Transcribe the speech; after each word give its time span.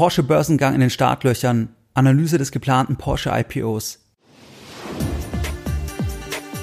Porsche 0.00 0.22
Börsengang 0.22 0.72
in 0.72 0.80
den 0.80 0.88
Startlöchern, 0.88 1.76
Analyse 1.92 2.38
des 2.38 2.52
geplanten 2.52 2.96
Porsche 2.96 3.32
IPOs. 3.34 3.98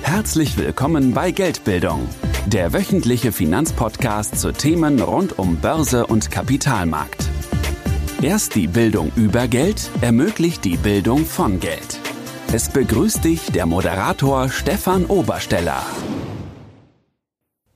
Herzlich 0.01 0.57
willkommen 0.57 1.13
bei 1.13 1.29
Geldbildung, 1.29 2.09
der 2.47 2.73
wöchentliche 2.73 3.31
Finanzpodcast 3.31 4.39
zu 4.39 4.53
Themen 4.53 4.99
rund 4.99 5.37
um 5.37 5.57
Börse 5.57 6.07
und 6.07 6.31
Kapitalmarkt. 6.31 7.29
Erst 8.23 8.55
die 8.55 8.65
Bildung 8.65 9.11
über 9.15 9.47
Geld 9.47 9.91
ermöglicht 10.01 10.65
die 10.65 10.77
Bildung 10.77 11.23
von 11.23 11.59
Geld. 11.59 11.99
Es 12.51 12.69
begrüßt 12.69 13.23
dich 13.23 13.51
der 13.51 13.67
Moderator 13.67 14.49
Stefan 14.49 15.05
Obersteller. 15.05 15.85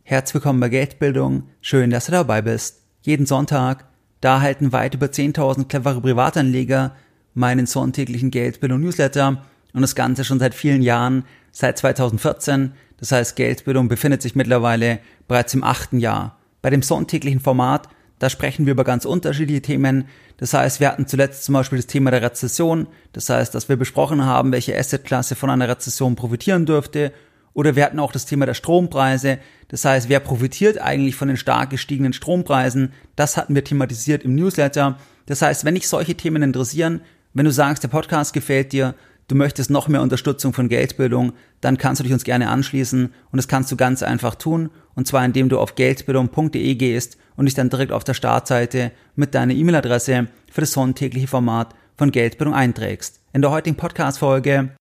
Herzlich 0.01 0.33
willkommen 0.33 0.59
bei 0.59 0.69
Geldbildung. 0.69 1.49
Schön, 1.61 1.91
dass 1.91 2.07
du 2.07 2.13
dabei 2.13 2.41
bist. 2.41 2.81
Jeden 3.03 3.27
Sonntag 3.27 3.90
da 4.21 4.35
erhalten 4.35 4.71
weit 4.71 4.93
über 4.93 5.07
10.000 5.07 5.67
clevere 5.67 6.01
Privatanleger 6.01 6.95
meinen 7.33 7.65
sonntäglichen 7.65 8.31
Geldbildung 8.31 8.81
Newsletter 8.81 9.43
und 9.73 9.81
das 9.81 9.95
Ganze 9.95 10.23
schon 10.23 10.39
seit 10.39 10.53
vielen 10.53 10.81
Jahren, 10.81 11.25
seit 11.51 11.77
2014. 11.77 12.73
Das 12.97 13.11
heißt, 13.11 13.35
Geldbildung 13.35 13.87
befindet 13.87 14.21
sich 14.21 14.35
mittlerweile 14.35 14.99
bereits 15.27 15.53
im 15.53 15.63
achten 15.63 15.99
Jahr. 15.99 16.37
Bei 16.61 16.69
dem 16.69 16.83
sonntäglichen 16.83 17.39
Format, 17.39 17.89
da 18.19 18.29
sprechen 18.29 18.65
wir 18.67 18.73
über 18.73 18.83
ganz 18.83 19.05
unterschiedliche 19.05 19.63
Themen. 19.63 20.05
Das 20.37 20.53
heißt, 20.53 20.79
wir 20.79 20.89
hatten 20.89 21.07
zuletzt 21.07 21.43
zum 21.43 21.53
Beispiel 21.53 21.79
das 21.79 21.87
Thema 21.87 22.11
der 22.11 22.21
Rezession. 22.21 22.87
Das 23.13 23.29
heißt, 23.29 23.55
dass 23.55 23.69
wir 23.69 23.77
besprochen 23.77 24.23
haben, 24.23 24.51
welche 24.51 24.77
Assetklasse 24.77 25.35
von 25.35 25.49
einer 25.49 25.67
Rezession 25.67 26.15
profitieren 26.15 26.67
dürfte 26.67 27.11
oder 27.53 27.75
wir 27.75 27.83
hatten 27.83 27.99
auch 27.99 28.11
das 28.11 28.25
Thema 28.25 28.45
der 28.45 28.53
Strompreise. 28.53 29.39
Das 29.67 29.85
heißt, 29.85 30.09
wer 30.09 30.19
profitiert 30.19 30.79
eigentlich 30.79 31.15
von 31.15 31.27
den 31.27 31.37
stark 31.37 31.69
gestiegenen 31.69 32.13
Strompreisen? 32.13 32.93
Das 33.15 33.37
hatten 33.37 33.55
wir 33.55 33.63
thematisiert 33.63 34.23
im 34.23 34.35
Newsletter. 34.35 34.97
Das 35.25 35.41
heißt, 35.41 35.65
wenn 35.65 35.75
dich 35.75 35.87
solche 35.87 36.15
Themen 36.15 36.43
interessieren, 36.43 37.01
wenn 37.33 37.45
du 37.45 37.51
sagst, 37.51 37.83
der 37.83 37.89
Podcast 37.89 38.33
gefällt 38.33 38.73
dir, 38.73 38.95
du 39.27 39.35
möchtest 39.35 39.69
noch 39.69 39.87
mehr 39.87 40.01
Unterstützung 40.01 40.53
von 40.53 40.67
Geldbildung, 40.67 41.33
dann 41.61 41.77
kannst 41.77 41.99
du 41.99 42.03
dich 42.03 42.13
uns 42.13 42.23
gerne 42.23 42.49
anschließen 42.49 43.05
und 43.05 43.37
das 43.37 43.47
kannst 43.47 43.71
du 43.71 43.77
ganz 43.77 44.03
einfach 44.03 44.35
tun 44.35 44.69
und 44.95 45.07
zwar 45.07 45.23
indem 45.23 45.47
du 45.47 45.59
auf 45.59 45.75
geldbildung.de 45.75 46.75
gehst 46.75 47.17
und 47.37 47.45
dich 47.45 47.55
dann 47.55 47.69
direkt 47.69 47.93
auf 47.93 48.03
der 48.03 48.13
Startseite 48.13 48.91
mit 49.15 49.33
deiner 49.33 49.53
E-Mail-Adresse 49.53 50.27
für 50.51 50.61
das 50.61 50.73
sonntägliche 50.73 51.27
Format 51.27 51.73
von 51.95 52.11
Geldbildung 52.11 52.53
einträgst. 52.53 53.21
In 53.31 53.41
der 53.41 53.51
heutigen 53.51 53.77
Podcast-Folge 53.77 54.71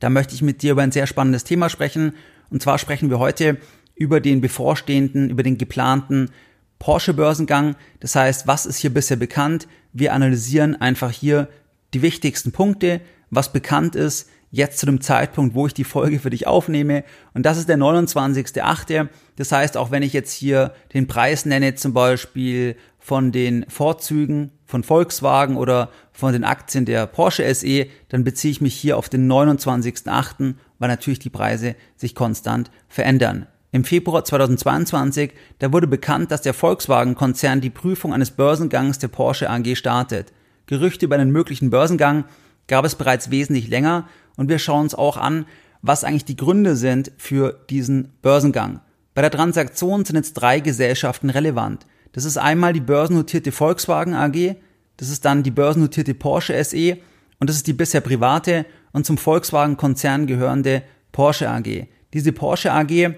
da 0.00 0.10
möchte 0.10 0.34
ich 0.34 0.42
mit 0.42 0.62
dir 0.62 0.72
über 0.72 0.82
ein 0.82 0.92
sehr 0.92 1.06
spannendes 1.06 1.44
Thema 1.44 1.68
sprechen. 1.68 2.12
Und 2.50 2.62
zwar 2.62 2.78
sprechen 2.78 3.10
wir 3.10 3.18
heute 3.18 3.58
über 3.94 4.20
den 4.20 4.40
bevorstehenden, 4.40 5.30
über 5.30 5.42
den 5.42 5.58
geplanten 5.58 6.30
Porsche-Börsengang. 6.78 7.74
Das 8.00 8.14
heißt, 8.14 8.46
was 8.46 8.66
ist 8.66 8.78
hier 8.78 8.94
bisher 8.94 9.16
bekannt? 9.16 9.66
Wir 9.92 10.12
analysieren 10.12 10.80
einfach 10.80 11.10
hier 11.10 11.48
die 11.94 12.02
wichtigsten 12.02 12.52
Punkte, 12.52 13.00
was 13.30 13.52
bekannt 13.52 13.96
ist, 13.96 14.28
jetzt 14.50 14.78
zu 14.78 14.86
dem 14.86 15.00
Zeitpunkt, 15.00 15.54
wo 15.54 15.66
ich 15.66 15.74
die 15.74 15.84
Folge 15.84 16.18
für 16.18 16.30
dich 16.30 16.46
aufnehme. 16.46 17.04
Und 17.34 17.44
das 17.44 17.58
ist 17.58 17.68
der 17.68 17.76
29.8. 17.76 19.08
Das 19.36 19.52
heißt, 19.52 19.76
auch 19.76 19.90
wenn 19.90 20.02
ich 20.02 20.12
jetzt 20.12 20.32
hier 20.32 20.72
den 20.94 21.06
Preis 21.06 21.44
nenne, 21.44 21.74
zum 21.74 21.92
Beispiel 21.92 22.76
von 22.98 23.32
den 23.32 23.66
Vorzügen 23.68 24.52
von 24.68 24.84
Volkswagen 24.84 25.56
oder 25.56 25.88
von 26.12 26.34
den 26.34 26.44
Aktien 26.44 26.84
der 26.84 27.06
Porsche 27.06 27.52
SE, 27.54 27.86
dann 28.10 28.22
beziehe 28.22 28.52
ich 28.52 28.60
mich 28.60 28.74
hier 28.74 28.98
auf 28.98 29.08
den 29.08 29.26
29.8., 29.26 30.54
weil 30.78 30.88
natürlich 30.88 31.18
die 31.18 31.30
Preise 31.30 31.74
sich 31.96 32.14
konstant 32.14 32.70
verändern. 32.86 33.46
Im 33.72 33.84
Februar 33.84 34.24
2022, 34.24 35.32
da 35.58 35.72
wurde 35.72 35.86
bekannt, 35.86 36.30
dass 36.30 36.42
der 36.42 36.52
Volkswagen-Konzern 36.52 37.62
die 37.62 37.70
Prüfung 37.70 38.12
eines 38.12 38.30
Börsengangs 38.30 38.98
der 38.98 39.08
Porsche 39.08 39.48
AG 39.48 39.74
startet. 39.74 40.34
Gerüchte 40.66 41.06
über 41.06 41.14
einen 41.14 41.32
möglichen 41.32 41.70
Börsengang 41.70 42.26
gab 42.66 42.84
es 42.84 42.94
bereits 42.94 43.30
wesentlich 43.30 43.68
länger 43.68 44.06
und 44.36 44.50
wir 44.50 44.58
schauen 44.58 44.82
uns 44.82 44.94
auch 44.94 45.16
an, 45.16 45.46
was 45.80 46.04
eigentlich 46.04 46.26
die 46.26 46.36
Gründe 46.36 46.76
sind 46.76 47.10
für 47.16 47.58
diesen 47.70 48.12
Börsengang. 48.20 48.80
Bei 49.14 49.22
der 49.22 49.30
Transaktion 49.30 50.04
sind 50.04 50.16
jetzt 50.16 50.34
drei 50.34 50.60
Gesellschaften 50.60 51.30
relevant. 51.30 51.86
Das 52.12 52.24
ist 52.24 52.38
einmal 52.38 52.72
die 52.72 52.80
börsennotierte 52.80 53.52
Volkswagen 53.52 54.14
AG, 54.14 54.56
das 54.96 55.10
ist 55.10 55.24
dann 55.24 55.42
die 55.42 55.50
börsennotierte 55.50 56.14
Porsche 56.14 56.62
SE 56.64 56.98
und 57.38 57.48
das 57.48 57.56
ist 57.56 57.66
die 57.66 57.72
bisher 57.72 58.00
private 58.00 58.66
und 58.92 59.06
zum 59.06 59.18
Volkswagen-Konzern 59.18 60.26
gehörende 60.26 60.82
Porsche 61.12 61.48
AG. 61.48 61.86
Diese 62.12 62.32
Porsche 62.32 62.72
AG, 62.72 63.14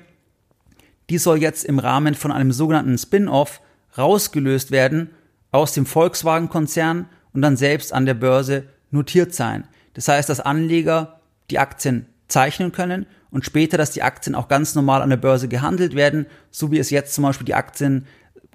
die 1.08 1.18
soll 1.18 1.40
jetzt 1.40 1.64
im 1.64 1.78
Rahmen 1.78 2.14
von 2.14 2.32
einem 2.32 2.52
sogenannten 2.52 2.98
Spin-off 2.98 3.60
rausgelöst 3.96 4.70
werden 4.70 5.10
aus 5.52 5.72
dem 5.72 5.86
Volkswagen-Konzern 5.86 7.06
und 7.32 7.42
dann 7.42 7.56
selbst 7.56 7.92
an 7.92 8.06
der 8.06 8.14
Börse 8.14 8.64
notiert 8.90 9.34
sein. 9.34 9.64
Das 9.94 10.08
heißt, 10.08 10.28
dass 10.28 10.40
Anleger 10.40 11.20
die 11.50 11.58
Aktien 11.58 12.06
zeichnen 12.28 12.72
können 12.72 13.06
und 13.30 13.44
später, 13.44 13.76
dass 13.76 13.90
die 13.90 14.02
Aktien 14.02 14.34
auch 14.34 14.48
ganz 14.48 14.74
normal 14.74 15.02
an 15.02 15.10
der 15.10 15.16
Börse 15.16 15.48
gehandelt 15.48 15.94
werden, 15.94 16.26
so 16.50 16.70
wie 16.70 16.78
es 16.78 16.90
jetzt 16.90 17.14
zum 17.14 17.22
Beispiel 17.22 17.46
die 17.46 17.54
Aktien 17.54 18.06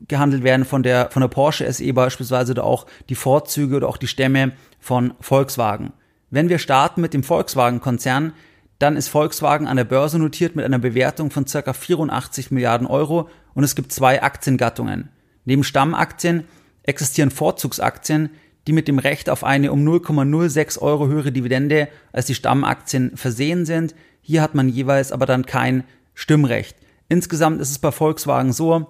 gehandelt 0.08 0.44
werden 0.44 0.66
von 0.66 0.84
der, 0.84 1.10
von 1.12 1.22
der 1.22 1.30
Porsche 1.30 1.72
SE 1.72 1.94
beispielsweise 1.94 2.52
oder 2.52 2.64
auch 2.64 2.86
die 3.10 3.16
Vorzüge 3.16 3.78
oder 3.78 3.88
auch 3.88 3.98
die 3.98 4.08
Stämme 4.08 4.52
von 4.80 5.14
Volkswagen. 5.20 5.94
Wenn 6.30 6.50
wir 6.50 6.60
starten 6.60 7.02
mit 7.02 7.14
dem 7.14 7.24
Volkswagen-Konzern, 7.24 8.34
dann 8.80 8.98
ist 8.98 9.08
Volkswagen 9.08 9.68
an 9.68 9.78
der 9.78 9.86
Börse 9.86 10.20
notiert 10.20 10.56
mit 10.56 10.66
einer 10.66 10.80
Bewertung 10.80 11.32
von 11.32 11.46
ca. 11.46 11.74
84 11.74 12.52
Milliarden 12.52 12.88
Euro 12.88 13.30
und 13.54 13.64
es 13.64 13.76
gibt 13.76 13.92
zwei 13.94 14.22
Aktiengattungen. 14.22 15.10
Neben 15.46 15.64
Stammaktien 15.64 16.44
existieren 16.84 17.32
Vorzugsaktien, 17.32 18.32
die 18.68 18.74
mit 18.74 18.88
dem 18.88 19.00
Recht 19.00 19.30
auf 19.30 19.44
eine 19.44 19.72
um 19.72 19.88
0,06 19.88 20.80
Euro 20.80 21.08
höhere 21.08 21.32
Dividende 21.32 21.88
als 22.12 22.26
die 22.26 22.36
Stammaktien 22.36 23.16
versehen 23.16 23.66
sind. 23.66 23.96
Hier 24.22 24.42
hat 24.42 24.56
man 24.56 24.68
jeweils 24.70 25.12
aber 25.12 25.26
dann 25.26 25.46
kein 25.46 25.84
Stimmrecht. 26.16 26.76
Insgesamt 27.08 27.62
ist 27.62 27.70
es 27.70 27.80
bei 27.80 27.92
Volkswagen 27.92 28.52
so, 28.52 28.90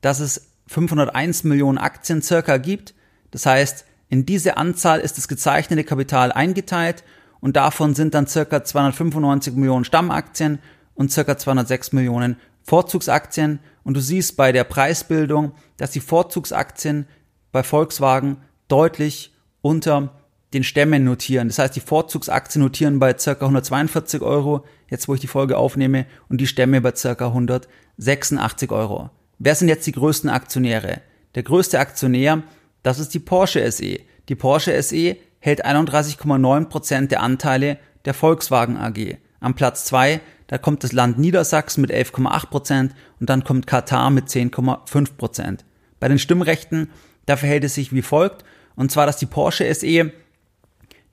dass 0.00 0.20
es 0.20 0.52
501 0.66 1.44
Millionen 1.44 1.78
Aktien 1.78 2.22
circa 2.22 2.56
gibt. 2.56 2.94
Das 3.30 3.46
heißt, 3.46 3.84
in 4.08 4.26
diese 4.26 4.56
Anzahl 4.56 5.00
ist 5.00 5.18
das 5.18 5.28
gezeichnete 5.28 5.84
Kapital 5.84 6.32
eingeteilt 6.32 7.04
und 7.40 7.56
davon 7.56 7.94
sind 7.94 8.14
dann 8.14 8.26
circa 8.26 8.64
295 8.64 9.54
Millionen 9.54 9.84
Stammaktien 9.84 10.58
und 10.94 11.10
circa 11.10 11.38
206 11.38 11.92
Millionen 11.92 12.36
Vorzugsaktien. 12.62 13.60
Und 13.82 13.94
du 13.94 14.00
siehst 14.00 14.36
bei 14.36 14.52
der 14.52 14.64
Preisbildung, 14.64 15.52
dass 15.76 15.90
die 15.90 16.00
Vorzugsaktien 16.00 17.06
bei 17.52 17.62
Volkswagen 17.62 18.38
deutlich 18.68 19.34
unter 19.62 20.20
den 20.52 20.64
Stämmen 20.64 21.04
notieren. 21.04 21.48
Das 21.48 21.58
heißt, 21.58 21.76
die 21.76 21.80
Vorzugsaktien 21.80 22.62
notieren 22.62 22.98
bei 22.98 23.16
circa 23.16 23.46
142 23.46 24.22
Euro, 24.22 24.64
jetzt 24.88 25.08
wo 25.08 25.14
ich 25.14 25.20
die 25.20 25.26
Folge 25.26 25.56
aufnehme, 25.56 26.06
und 26.28 26.40
die 26.40 26.46
Stämme 26.46 26.80
bei 26.80 26.94
circa 26.94 27.28
186 27.28 28.70
Euro. 28.72 29.10
Wer 29.42 29.54
sind 29.54 29.68
jetzt 29.68 29.86
die 29.86 29.92
größten 29.92 30.28
Aktionäre? 30.28 31.00
Der 31.34 31.42
größte 31.42 31.78
Aktionär, 31.80 32.42
das 32.82 32.98
ist 32.98 33.14
die 33.14 33.20
Porsche 33.20 33.72
SE. 33.72 33.98
Die 34.28 34.34
Porsche 34.34 34.80
SE 34.82 35.16
hält 35.38 35.64
31,9% 35.64 37.06
der 37.06 37.22
Anteile 37.22 37.78
der 38.04 38.12
Volkswagen 38.12 38.76
AG. 38.76 39.16
Am 39.40 39.54
Platz 39.54 39.86
2, 39.86 40.20
da 40.46 40.58
kommt 40.58 40.84
das 40.84 40.92
Land 40.92 41.18
Niedersachsen 41.18 41.80
mit 41.80 41.90
11,8% 41.90 42.90
und 43.18 43.30
dann 43.30 43.42
kommt 43.42 43.66
Katar 43.66 44.10
mit 44.10 44.26
10,5%. 44.26 45.60
Bei 46.00 46.08
den 46.08 46.18
Stimmrechten, 46.18 46.90
da 47.24 47.38
verhält 47.38 47.64
es 47.64 47.74
sich 47.74 47.94
wie 47.94 48.02
folgt, 48.02 48.44
und 48.76 48.92
zwar, 48.92 49.06
dass 49.06 49.16
die 49.16 49.24
Porsche 49.24 49.74
SE, 49.74 50.12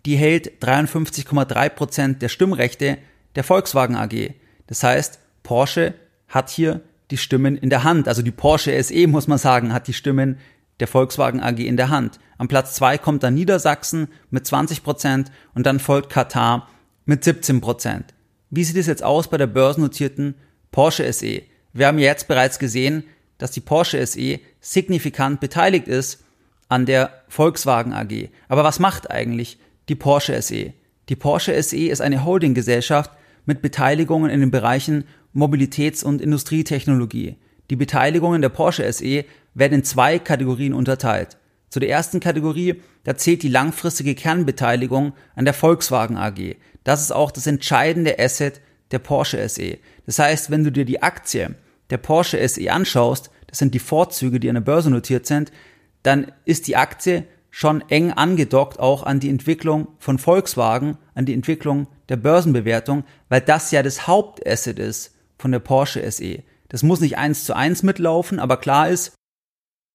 die 0.06 0.16
hält 0.18 0.62
53,3% 0.62 2.18
der 2.18 2.28
Stimmrechte 2.28 2.98
der 3.36 3.46
Volkswagen 3.46 3.96
AG. 3.96 4.34
Das 4.68 4.84
heißt, 4.84 5.20
Porsche 5.44 5.94
hat 6.28 6.50
hier 6.50 6.82
die 7.12 7.18
Stimmen 7.18 7.58
in 7.58 7.70
der 7.70 7.84
Hand. 7.84 8.08
Also 8.08 8.22
die 8.22 8.32
Porsche 8.32 8.82
SE, 8.84 9.08
muss 9.08 9.28
man 9.28 9.38
sagen, 9.38 9.74
hat 9.74 9.88
die 9.88 9.94
Stimmen 9.94 10.38
der 10.80 10.88
Volkswagen 10.88 11.42
AG 11.42 11.60
in 11.60 11.78
der 11.78 11.90
Hand. 11.90 12.20
Am 12.38 12.48
Platz 12.48 12.76
zwei 12.76 12.98
kommt 12.98 13.24
dann 13.24 13.34
Niedersachsen 13.34 14.10
mit 14.30 14.46
20 14.46 14.84
Prozent 14.84 15.32
und 15.56 15.66
dann 15.66 15.80
folgt 15.80 16.12
Katar 16.12 16.68
mit 17.06 17.24
17 17.24 17.62
Prozent. 17.62 18.14
Wie 18.50 18.64
sieht 18.64 18.78
es 18.78 18.88
jetzt 18.88 19.04
aus 19.04 19.30
bei 19.30 19.38
der 19.38 19.48
börsennotierten 19.48 20.36
Porsche 20.72 21.12
SE? 21.12 21.42
Wir 21.74 21.88
haben 21.88 22.00
jetzt 22.00 22.28
bereits 22.28 22.60
gesehen, 22.60 23.04
dass 23.38 23.52
die 23.52 23.62
Porsche 23.62 24.06
SE 24.06 24.40
signifikant 24.62 25.40
beteiligt 25.40 25.88
ist 25.88 26.24
an 26.70 26.86
der 26.86 27.24
Volkswagen 27.28 27.94
AG. 27.94 28.30
Aber 28.48 28.64
was 28.64 28.80
macht 28.80 29.10
eigentlich 29.10 29.60
die 29.90 29.96
Porsche 29.96 30.42
SE? 30.42 30.74
Die 31.10 31.16
Porsche 31.16 31.62
SE 31.62 31.78
ist 31.78 32.02
eine 32.02 32.26
Holdinggesellschaft 32.26 33.12
mit 33.46 33.62
Beteiligungen 33.62 34.30
in 34.30 34.42
den 34.42 34.52
Bereichen 34.52 35.06
Mobilitäts- 35.36 36.04
und 36.04 36.22
Industrietechnologie. 36.22 37.38
Die 37.70 37.76
Beteiligungen 37.76 38.42
der 38.42 38.50
Porsche 38.50 38.92
SE 38.92 39.26
werden 39.54 39.74
in 39.80 39.84
zwei 39.84 40.20
Kategorien 40.20 40.74
unterteilt. 40.74 41.38
Zu 41.70 41.80
der 41.80 41.90
ersten 41.90 42.20
Kategorie, 42.20 42.82
da 43.04 43.18
zählt 43.18 43.44
die 43.44 43.50
langfristige 43.50 44.16
Kernbeteiligung 44.16 45.14
an 45.36 45.46
der 45.46 45.54
Volkswagen 45.54 46.18
AG. 46.18 46.56
Das 46.84 47.02
ist 47.02 47.12
auch 47.12 47.32
das 47.32 47.48
entscheidende 47.48 48.20
Asset 48.20 48.62
der 48.92 49.00
Porsche 49.00 49.48
SE. 49.50 49.78
Das 50.06 50.20
heißt, 50.20 50.50
wenn 50.50 50.64
du 50.64 50.72
dir 50.72 50.86
die 50.86 51.02
Aktie 51.04 51.56
der 51.90 51.98
Porsche 51.98 52.48
SE 52.48 52.72
anschaust, 52.72 53.30
das 53.48 53.60
sind 53.60 53.74
die 53.74 53.80
Vorzüge, 53.80 54.40
die 54.40 54.50
an 54.50 54.56
der 54.56 54.62
Börse 54.62 54.90
notiert 54.90 55.26
sind, 55.26 55.52
dann 56.04 56.32
ist 56.46 56.68
die 56.68 56.78
Aktie 56.78 57.26
schon 57.50 57.84
eng 57.90 58.12
angedockt 58.12 58.80
auch 58.80 59.04
an 59.04 59.20
die 59.20 59.30
Entwicklung 59.30 59.88
von 60.00 60.20
Volkswagen, 60.20 60.98
an 61.16 61.26
die 61.26 61.34
Entwicklung 61.34 61.88
der 62.08 62.18
Börsenbewertung, 62.18 63.04
weil 63.30 63.42
das 63.42 63.72
ja 63.72 63.84
das 63.84 64.08
Hauptasset 64.08 64.80
ist 64.80 65.17
von 65.38 65.52
der 65.52 65.60
Porsche 65.60 66.10
SE. 66.12 66.44
Das 66.70 66.84
muss 66.84 67.00
nicht 67.00 67.18
eins 67.18 67.46
zu 67.46 67.56
eins 67.56 67.84
mitlaufen, 67.84 68.40
aber 68.40 68.58
klar 68.58 68.90
ist, 68.90 69.14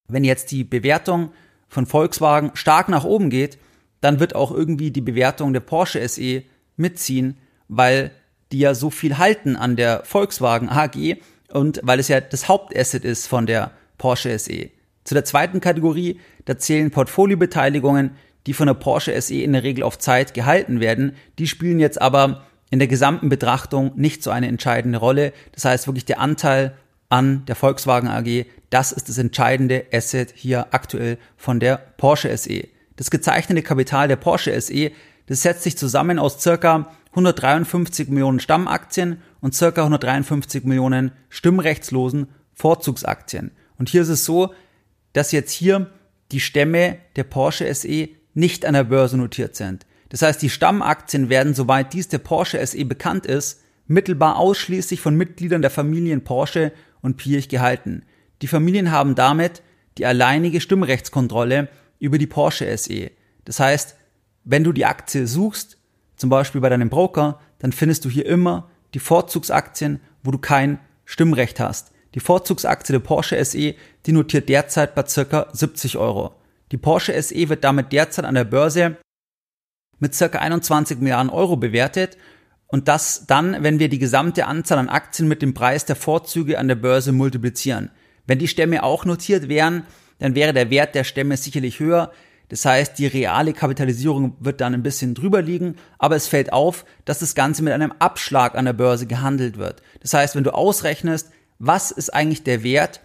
wenn 0.09 0.25
jetzt 0.25 0.51
die 0.51 0.65
Bewertung 0.65 1.33
von 1.69 1.87
Volkswagen 1.87 2.51
stark 2.55 2.89
nach 2.89 3.05
oben 3.05 3.31
geht, 3.31 3.59
dann 4.01 4.21
wird 4.21 4.35
auch 4.35 4.51
irgendwie 4.51 4.91
die 4.91 5.01
Bewertung 5.01 5.53
der 5.53 5.61
Porsche 5.61 6.07
SE 6.09 6.43
mitziehen, 6.77 7.39
weil 7.69 8.11
die 8.51 8.59
ja 8.59 8.75
so 8.75 8.91
viel 8.91 9.19
halten 9.19 9.57
an 9.57 9.77
der 9.77 10.05
Volkswagen 10.05 10.69
AG 10.69 11.17
und 11.51 11.81
weil 11.83 12.01
es 12.01 12.09
ja 12.09 12.21
das 12.21 12.49
Hauptasset 12.49 13.05
ist 13.05 13.27
von 13.27 13.47
der 13.47 13.71
Porsche 13.99 14.39
SE. 14.39 14.71
Zu 15.05 15.15
der 15.15 15.25
zweiten 15.25 15.61
Kategorie, 15.61 16.21
da 16.45 16.59
zählen 16.59 16.91
Portfoliobeteiligungen, 16.91 18.17
die 18.47 18.53
von 18.53 18.67
der 18.67 18.75
Porsche 18.75 19.21
SE 19.21 19.37
in 19.37 19.53
der 19.53 19.63
Regel 19.63 19.85
auf 19.85 19.99
Zeit 19.99 20.35
gehalten 20.35 20.81
werden. 20.81 21.17
Die 21.39 21.47
spielen 21.47 21.79
jetzt 21.79 22.01
aber 22.01 22.45
in 22.73 22.79
der 22.79 22.89
gesamten 22.89 23.29
Betrachtung 23.29 23.93
nicht 23.97 24.23
so 24.23 24.31
eine 24.31 24.49
entscheidende 24.49 24.99
Rolle. 24.99 25.35
Das 25.53 25.67
heißt 25.67 25.87
wirklich 25.87 26.07
der 26.07 26.21
Anteil 26.21 26.73
an 27.11 27.45
der 27.45 27.55
Volkswagen 27.55 28.09
AG, 28.09 28.47
das 28.71 28.93
ist 28.93 29.11
das 29.11 29.19
entscheidende 29.19 29.85
Asset 29.93 30.33
hier 30.35 30.69
aktuell 30.71 31.19
von 31.37 31.61
der 31.61 31.77
Porsche 31.77 32.35
SE. 32.35 32.67
Das 32.97 33.11
gezeichnete 33.11 33.63
Kapital 33.63 34.09
der 34.09 34.17
Porsche 34.17 34.59
SE, 34.59 34.91
das 35.27 35.43
setzt 35.43 35.65
sich 35.65 35.77
zusammen 35.77 36.19
aus 36.19 36.41
circa 36.41 36.91
153 37.11 38.09
Millionen 38.09 38.41
Stammaktien 38.41 39.21
und 39.43 39.55
circa 39.55 39.83
153 39.83 40.65
Millionen 40.65 41.13
stimmrechtslosen 41.29 42.29
Vorzugsaktien. 42.55 43.51
Und 43.79 43.91
hier 43.91 44.01
ist 44.01 44.09
es 44.09 44.25
so, 44.25 44.55
dass 45.13 45.33
jetzt 45.33 45.53
hier 45.53 45.91
die 46.31 46.41
Stämme 46.41 46.97
der 47.17 47.25
Porsche 47.25 47.73
SE 47.75 48.09
nicht 48.33 48.65
an 48.65 48.73
der 48.73 48.85
Börse 48.85 49.19
notiert 49.19 49.57
sind. 49.57 49.85
Das 50.13 50.21
heißt, 50.21 50.43
die 50.43 50.51
Stammaktien 50.51 51.31
werden, 51.31 51.55
soweit 51.55 51.95
dies 51.95 52.07
der 52.07 52.19
Porsche 52.19 52.65
SE 52.67 52.85
bekannt 52.85 53.25
ist, 53.25 53.63
mittelbar 53.87 54.37
ausschließlich 54.37 55.01
von 55.01 55.15
Mitgliedern 55.15 55.63
der 55.63 55.71
Familien 55.71 56.23
Porsche 56.23 56.73
und 57.01 57.17
Piech 57.17 57.49
gehalten. 57.49 58.05
Die 58.43 58.47
Familien 58.47 58.91
haben 58.91 59.15
damit 59.15 59.63
die 59.97 60.05
alleinige 60.05 60.61
Stimmrechtskontrolle 60.61 61.71
über 61.99 62.19
die 62.19 62.27
Porsche 62.27 62.77
SE. 62.77 63.11
Das 63.47 63.59
heißt, 63.59 63.97
wenn 64.45 64.65
du 64.65 64.73
die 64.73 64.85
Aktie 64.85 65.27
suchst, 65.27 65.79
zum 66.17 66.29
Beispiel 66.29 66.61
bei 66.61 66.69
deinem 66.69 66.91
Broker, 66.91 67.41
dann 67.61 67.73
findest 67.73 68.05
du 68.05 68.11
hier 68.11 68.27
immer 68.27 68.69
die 68.93 68.99
Vorzugsaktien, 68.99 69.99
wo 70.23 70.31
du 70.31 70.37
kein 70.37 70.79
Stimmrecht 71.07 71.59
hast. 71.59 71.91
Die 72.15 72.21
Vorzugsaktie 72.21 72.93
der 72.93 73.01
Porsche 73.01 73.43
SE, 73.43 73.75
die 74.05 74.13
notiert 74.13 74.51
derzeit 74.51 74.95
bei 74.95 75.07
circa 75.07 75.49
70 75.55 75.97
Euro. 75.97 76.35
Die 76.71 76.77
Porsche 76.77 77.21
SE 77.23 77.49
wird 77.49 77.65
damit 77.65 77.93
derzeit 77.93 78.27
an 78.27 78.35
der 78.35 78.45
Börse 78.45 78.99
mit 80.03 80.17
circa 80.17 80.41
21 80.41 80.99
Milliarden 80.99 81.31
Euro 81.31 81.57
bewertet 81.57 82.19
und 82.67 82.89
das 82.89 83.25
dann, 83.29 83.63
wenn 83.63 83.79
wir 83.79 83.89
die 83.89 84.01
gesamte 84.01 84.47
Anzahl 84.47 84.79
an 84.79 84.89
Aktien 84.89 85.29
mit 85.29 85.43
dem 85.43 85.55
Preis 85.55 85.85
der 85.85 85.95
Vorzüge 85.95 86.59
an 86.59 86.67
der 86.67 86.75
Börse 86.75 87.13
multiplizieren. 87.13 87.93
Wenn 88.27 88.41
die 88.41 88.49
Stämme 88.49 88.83
auch 88.83 89.05
notiert 89.05 89.49
wären, 89.49 89.85
dann 90.19 90.35
wäre 90.35 90.53
der 90.53 90.71
Wert 90.71 90.97
der 90.97 91.05
Stämme 91.05 91.37
sicherlich 91.37 91.79
höher. 91.79 92.11
Das 92.49 92.65
heißt, 92.65 92.99
die 92.99 93.07
reale 93.07 93.53
Kapitalisierung 93.53 94.37
wird 94.41 94.61
dann 94.61 94.75
ein 94.75 94.83
bisschen 94.83 95.15
drüber 95.15 95.41
liegen, 95.41 95.77
aber 95.99 96.17
es 96.17 96.27
fällt 96.27 96.53
auf, 96.53 96.85
dass 97.05 97.21
das 97.21 97.37
Ganze 97.37 97.63
mit 97.63 97.73
einem 97.73 97.93
Abschlag 98.01 98.57
an 98.57 98.65
der 98.65 98.73
Börse 98.73 99.07
gehandelt 99.07 99.57
wird. 99.57 99.83
Das 100.01 100.15
heißt, 100.15 100.35
wenn 100.35 100.43
du 100.43 100.53
ausrechnest, 100.53 101.31
was 101.61 101.93
ist 101.93 102.13
eigentlich 102.13 102.43
der 102.43 102.65
Wert 102.65 103.03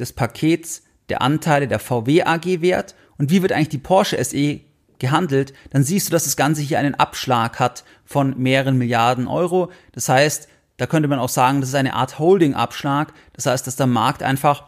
des 0.00 0.12
Pakets 0.12 0.82
der 1.10 1.22
Anteile 1.22 1.68
der 1.68 1.78
VW 1.78 2.24
AG 2.24 2.60
wert 2.60 2.96
und 3.18 3.30
wie 3.30 3.40
wird 3.40 3.52
eigentlich 3.52 3.68
die 3.68 3.78
Porsche 3.78 4.22
SE 4.24 4.60
gehandelt, 5.00 5.52
dann 5.70 5.82
siehst 5.82 6.08
du, 6.08 6.12
dass 6.12 6.24
das 6.24 6.36
Ganze 6.36 6.62
hier 6.62 6.78
einen 6.78 6.94
Abschlag 6.94 7.58
hat 7.58 7.84
von 8.04 8.38
mehreren 8.38 8.78
Milliarden 8.78 9.26
Euro. 9.26 9.70
Das 9.92 10.08
heißt, 10.08 10.48
da 10.76 10.86
könnte 10.86 11.08
man 11.08 11.18
auch 11.18 11.28
sagen, 11.28 11.60
das 11.60 11.70
ist 11.70 11.74
eine 11.74 11.94
Art 11.94 12.18
Holding-Abschlag. 12.18 13.12
Das 13.32 13.46
heißt, 13.46 13.66
dass 13.66 13.76
der 13.76 13.86
Markt 13.86 14.22
einfach 14.22 14.64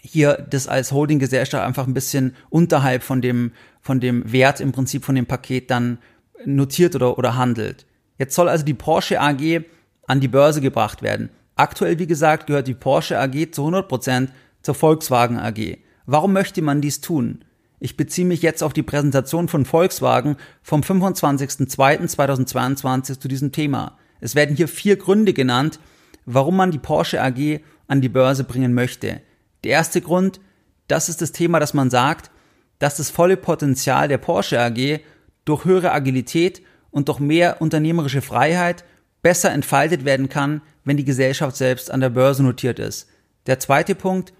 hier 0.00 0.46
das 0.50 0.68
als 0.68 0.92
Holding-Gesellschaft 0.92 1.64
einfach 1.64 1.86
ein 1.86 1.94
bisschen 1.94 2.36
unterhalb 2.50 3.02
von 3.02 3.22
dem, 3.22 3.52
von 3.80 4.00
dem 4.00 4.30
Wert 4.30 4.60
im 4.60 4.72
Prinzip 4.72 5.04
von 5.04 5.14
dem 5.14 5.26
Paket 5.26 5.70
dann 5.70 5.98
notiert 6.44 6.94
oder, 6.94 7.18
oder 7.18 7.36
handelt. 7.36 7.86
Jetzt 8.18 8.34
soll 8.34 8.48
also 8.48 8.64
die 8.64 8.74
Porsche 8.74 9.20
AG 9.20 9.62
an 10.06 10.20
die 10.20 10.28
Börse 10.28 10.60
gebracht 10.60 11.02
werden. 11.02 11.30
Aktuell, 11.56 11.98
wie 11.98 12.06
gesagt, 12.06 12.46
gehört 12.46 12.68
die 12.68 12.74
Porsche 12.74 13.18
AG 13.18 13.52
zu 13.52 13.66
100% 13.66 14.28
zur 14.62 14.74
Volkswagen 14.74 15.38
AG. 15.38 15.78
Warum 16.06 16.32
möchte 16.32 16.62
man 16.62 16.80
dies 16.80 17.00
tun? 17.00 17.43
Ich 17.84 17.96
beziehe 17.98 18.26
mich 18.26 18.40
jetzt 18.40 18.62
auf 18.62 18.72
die 18.72 18.82
Präsentation 18.82 19.46
von 19.46 19.66
Volkswagen 19.66 20.38
vom 20.62 20.80
25.02.2022 20.80 23.20
zu 23.20 23.28
diesem 23.28 23.52
Thema. 23.52 23.98
Es 24.20 24.34
werden 24.34 24.56
hier 24.56 24.68
vier 24.68 24.96
Gründe 24.96 25.34
genannt, 25.34 25.78
warum 26.24 26.56
man 26.56 26.70
die 26.70 26.78
Porsche 26.78 27.22
AG 27.22 27.60
an 27.86 28.00
die 28.00 28.08
Börse 28.08 28.44
bringen 28.44 28.72
möchte. 28.72 29.20
Der 29.64 29.72
erste 29.72 30.00
Grund, 30.00 30.40
das 30.88 31.10
ist 31.10 31.20
das 31.20 31.32
Thema, 31.32 31.60
dass 31.60 31.74
man 31.74 31.90
sagt, 31.90 32.30
dass 32.78 32.96
das 32.96 33.10
volle 33.10 33.36
Potenzial 33.36 34.08
der 34.08 34.16
Porsche 34.16 34.58
AG 34.58 35.00
durch 35.44 35.66
höhere 35.66 35.92
Agilität 35.92 36.62
und 36.90 37.10
durch 37.10 37.18
mehr 37.18 37.60
unternehmerische 37.60 38.22
Freiheit 38.22 38.86
besser 39.20 39.52
entfaltet 39.52 40.06
werden 40.06 40.30
kann, 40.30 40.62
wenn 40.84 40.96
die 40.96 41.04
Gesellschaft 41.04 41.54
selbst 41.54 41.90
an 41.90 42.00
der 42.00 42.08
Börse 42.08 42.42
notiert 42.42 42.78
ist. 42.78 43.10
Der 43.44 43.60
zweite 43.60 43.94
Punkt, 43.94 44.32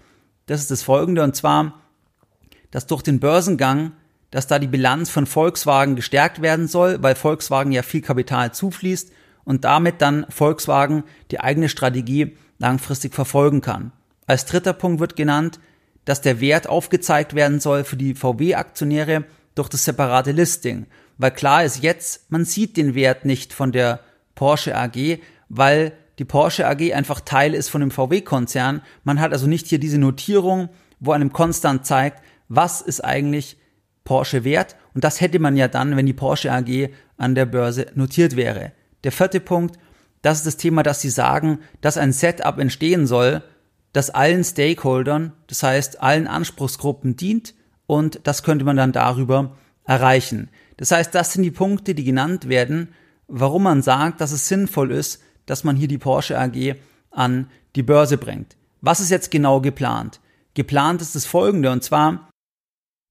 das 0.47 0.61
ist 0.61 0.71
das 0.71 0.81
folgende, 0.81 1.21
und 1.21 1.35
zwar, 1.35 1.84
dass 2.75 2.87
durch 2.87 3.03
den 3.03 3.21
Börsengang, 3.21 3.93
dass 4.31 4.47
da 4.47 4.59
die 4.59 4.67
Bilanz 4.67 5.09
von 5.09 5.27
Volkswagen 5.27 5.95
gestärkt 5.95 6.41
werden 6.41 6.67
soll, 6.67 7.01
weil 7.01 7.15
Volkswagen 7.15 7.71
ja 7.71 7.83
viel 7.83 8.01
Kapital 8.01 8.53
zufließt 8.53 9.13
und 9.45 9.63
damit 9.63 10.01
dann 10.01 10.25
Volkswagen 10.27 11.05
die 11.31 11.39
eigene 11.39 11.69
Strategie 11.69 12.35
langfristig 12.57 13.15
verfolgen 13.15 13.61
kann. 13.61 13.93
Als 14.27 14.43
dritter 14.43 14.73
Punkt 14.73 14.99
wird 14.99 15.15
genannt, 15.15 15.61
dass 16.03 16.19
der 16.19 16.41
Wert 16.41 16.67
aufgezeigt 16.67 17.33
werden 17.33 17.61
soll 17.61 17.85
für 17.85 17.95
die 17.95 18.13
VW-Aktionäre 18.13 19.23
durch 19.55 19.69
das 19.69 19.85
separate 19.85 20.33
Listing, 20.33 20.85
weil 21.17 21.31
klar 21.31 21.63
ist 21.63 21.81
jetzt, 21.81 22.29
man 22.29 22.43
sieht 22.43 22.75
den 22.75 22.93
Wert 22.93 23.23
nicht 23.23 23.53
von 23.53 23.71
der 23.71 24.01
Porsche 24.35 24.75
AG, 24.75 25.19
weil 25.47 25.93
die 26.19 26.25
Porsche 26.25 26.67
AG 26.67 26.93
einfach 26.93 27.21
Teil 27.21 27.53
ist 27.53 27.69
von 27.69 27.79
dem 27.79 27.91
VW-Konzern. 27.91 28.81
Man 29.05 29.21
hat 29.21 29.31
also 29.31 29.47
nicht 29.47 29.67
hier 29.67 29.79
diese 29.79 29.97
Notierung, 29.97 30.67
wo 30.99 31.13
einem 31.13 31.31
konstant 31.31 31.85
zeigt, 31.85 32.21
was 32.47 32.81
ist 32.81 33.03
eigentlich 33.03 33.57
Porsche 34.03 34.43
wert. 34.43 34.75
Und 34.93 35.03
das 35.03 35.19
hätte 35.19 35.39
man 35.39 35.57
ja 35.57 35.67
dann, 35.67 35.97
wenn 35.97 36.05
die 36.05 36.13
Porsche 36.13 36.51
AG 36.51 36.89
an 37.17 37.35
der 37.35 37.45
Börse 37.45 37.87
notiert 37.95 38.35
wäre. 38.35 38.71
Der 39.03 39.11
vierte 39.11 39.39
Punkt, 39.39 39.77
das 40.21 40.37
ist 40.37 40.47
das 40.47 40.57
Thema, 40.57 40.83
dass 40.83 41.01
sie 41.01 41.09
sagen, 41.09 41.59
dass 41.81 41.97
ein 41.97 42.13
Setup 42.13 42.57
entstehen 42.57 43.05
soll, 43.07 43.43
das 43.93 44.09
allen 44.09 44.43
Stakeholdern, 44.43 45.33
das 45.47 45.63
heißt 45.63 46.01
allen 46.01 46.27
Anspruchsgruppen 46.27 47.15
dient 47.15 47.53
und 47.87 48.21
das 48.23 48.43
könnte 48.43 48.65
man 48.65 48.77
dann 48.77 48.91
darüber 48.91 49.55
erreichen. 49.85 50.49
Das 50.77 50.91
heißt, 50.91 51.13
das 51.13 51.33
sind 51.33 51.43
die 51.43 51.51
Punkte, 51.51 51.95
die 51.95 52.03
genannt 52.03 52.49
werden, 52.49 52.89
warum 53.27 53.63
man 53.63 53.81
sagt, 53.81 54.21
dass 54.21 54.31
es 54.31 54.47
sinnvoll 54.47 54.91
ist, 54.91 55.21
dass 55.45 55.63
man 55.63 55.75
hier 55.75 55.87
die 55.87 55.97
Porsche 55.97 56.37
AG 56.39 56.75
an 57.11 57.49
die 57.75 57.83
Börse 57.83 58.17
bringt. 58.17 58.55
Was 58.81 58.99
ist 58.99 59.11
jetzt 59.11 59.31
genau 59.31 59.61
geplant? 59.61 60.19
Geplant 60.53 61.01
ist 61.01 61.15
das 61.15 61.25
folgende, 61.25 61.71
und 61.71 61.83
zwar, 61.83 62.29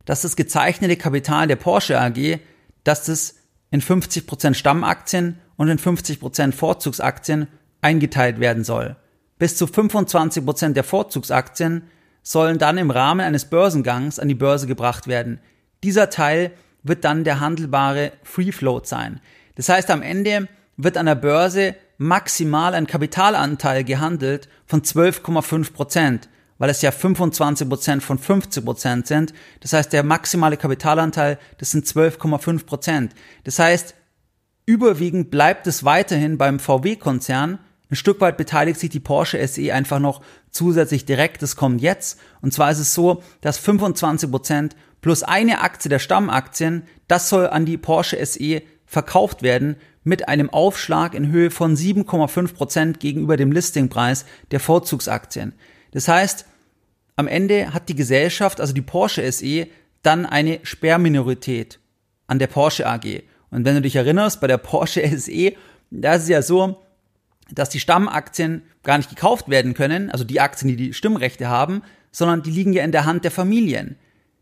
dass 0.04 0.22
das 0.22 0.36
gezeichnete 0.36 0.96
Kapital 0.96 1.46
der 1.46 1.56
Porsche 1.56 2.00
AG, 2.00 2.38
dass 2.84 3.04
das 3.04 3.36
in 3.70 3.80
50% 3.80 4.54
Stammaktien 4.54 5.38
und 5.56 5.68
in 5.68 5.78
50% 5.78 6.52
Vorzugsaktien 6.52 7.48
eingeteilt 7.80 8.40
werden 8.40 8.64
soll. 8.64 8.96
Bis 9.38 9.56
zu 9.56 9.66
25% 9.66 10.72
der 10.72 10.84
Vorzugsaktien 10.84 11.82
sollen 12.22 12.58
dann 12.58 12.78
im 12.78 12.90
Rahmen 12.90 13.20
eines 13.20 13.44
Börsengangs 13.46 14.18
an 14.18 14.28
die 14.28 14.34
Börse 14.34 14.66
gebracht 14.66 15.06
werden. 15.06 15.40
Dieser 15.82 16.08
Teil 16.08 16.52
wird 16.82 17.04
dann 17.04 17.24
der 17.24 17.40
handelbare 17.40 18.12
Free 18.22 18.52
Float 18.52 18.86
sein. 18.86 19.20
Das 19.56 19.68
heißt, 19.68 19.90
am 19.90 20.02
Ende 20.02 20.48
wird 20.76 20.96
an 20.96 21.06
der 21.06 21.14
Börse 21.14 21.74
maximal 21.98 22.74
ein 22.74 22.86
Kapitalanteil 22.86 23.84
gehandelt 23.84 24.48
von 24.66 24.82
12,5 24.82 25.72
Prozent, 25.72 26.28
weil 26.64 26.70
es 26.70 26.80
ja 26.80 26.92
25 26.92 27.68
Prozent 27.68 28.02
von 28.02 28.16
50 28.16 28.64
Prozent 28.64 29.06
sind. 29.06 29.34
Das 29.60 29.74
heißt, 29.74 29.92
der 29.92 30.02
maximale 30.02 30.56
Kapitalanteil, 30.56 31.38
das 31.58 31.72
sind 31.72 31.84
12,5 31.84 32.64
Prozent. 32.64 33.12
Das 33.44 33.58
heißt, 33.58 33.94
überwiegend 34.64 35.30
bleibt 35.30 35.66
es 35.66 35.84
weiterhin 35.84 36.38
beim 36.38 36.58
VW-Konzern. 36.58 37.58
Ein 37.90 37.96
Stück 37.96 38.22
weit 38.22 38.38
beteiligt 38.38 38.80
sich 38.80 38.88
die 38.88 38.98
Porsche 38.98 39.46
SE 39.46 39.74
einfach 39.74 39.98
noch 39.98 40.22
zusätzlich 40.52 41.04
direkt. 41.04 41.42
Das 41.42 41.54
kommt 41.54 41.82
jetzt. 41.82 42.18
Und 42.40 42.54
zwar 42.54 42.70
ist 42.70 42.78
es 42.78 42.94
so, 42.94 43.22
dass 43.42 43.58
25 43.58 44.30
Prozent 44.30 44.74
plus 45.02 45.22
eine 45.22 45.60
Aktie 45.60 45.90
der 45.90 45.98
Stammaktien, 45.98 46.84
das 47.08 47.28
soll 47.28 47.46
an 47.46 47.66
die 47.66 47.76
Porsche 47.76 48.24
SE 48.24 48.62
verkauft 48.86 49.42
werden 49.42 49.76
mit 50.02 50.30
einem 50.30 50.48
Aufschlag 50.48 51.12
in 51.12 51.30
Höhe 51.30 51.50
von 51.50 51.76
7,5 51.76 52.54
Prozent 52.54 53.00
gegenüber 53.00 53.36
dem 53.36 53.52
Listingpreis 53.52 54.24
der 54.50 54.60
Vorzugsaktien. 54.60 55.52
Das 55.92 56.08
heißt, 56.08 56.46
am 57.16 57.28
Ende 57.28 57.72
hat 57.72 57.88
die 57.88 57.94
Gesellschaft, 57.94 58.60
also 58.60 58.72
die 58.72 58.82
Porsche 58.82 59.30
SE, 59.30 59.66
dann 60.02 60.26
eine 60.26 60.60
Sperrminorität 60.62 61.78
an 62.26 62.38
der 62.38 62.46
Porsche 62.46 62.86
AG. 62.86 63.22
Und 63.50 63.64
wenn 63.64 63.76
du 63.76 63.82
dich 63.82 63.96
erinnerst, 63.96 64.40
bei 64.40 64.46
der 64.46 64.58
Porsche 64.58 65.06
SE, 65.18 65.52
da 65.90 66.14
ist 66.14 66.24
es 66.24 66.28
ja 66.28 66.42
so, 66.42 66.82
dass 67.50 67.68
die 67.68 67.80
Stammaktien 67.80 68.62
gar 68.82 68.96
nicht 68.96 69.10
gekauft 69.10 69.48
werden 69.48 69.74
können, 69.74 70.10
also 70.10 70.24
die 70.24 70.40
Aktien, 70.40 70.68
die 70.68 70.76
die 70.76 70.92
Stimmrechte 70.92 71.48
haben, 71.48 71.82
sondern 72.10 72.42
die 72.42 72.50
liegen 72.50 72.72
ja 72.72 72.84
in 72.84 72.92
der 72.92 73.04
Hand 73.04 73.24
der 73.24 73.30
Familien. 73.30 73.96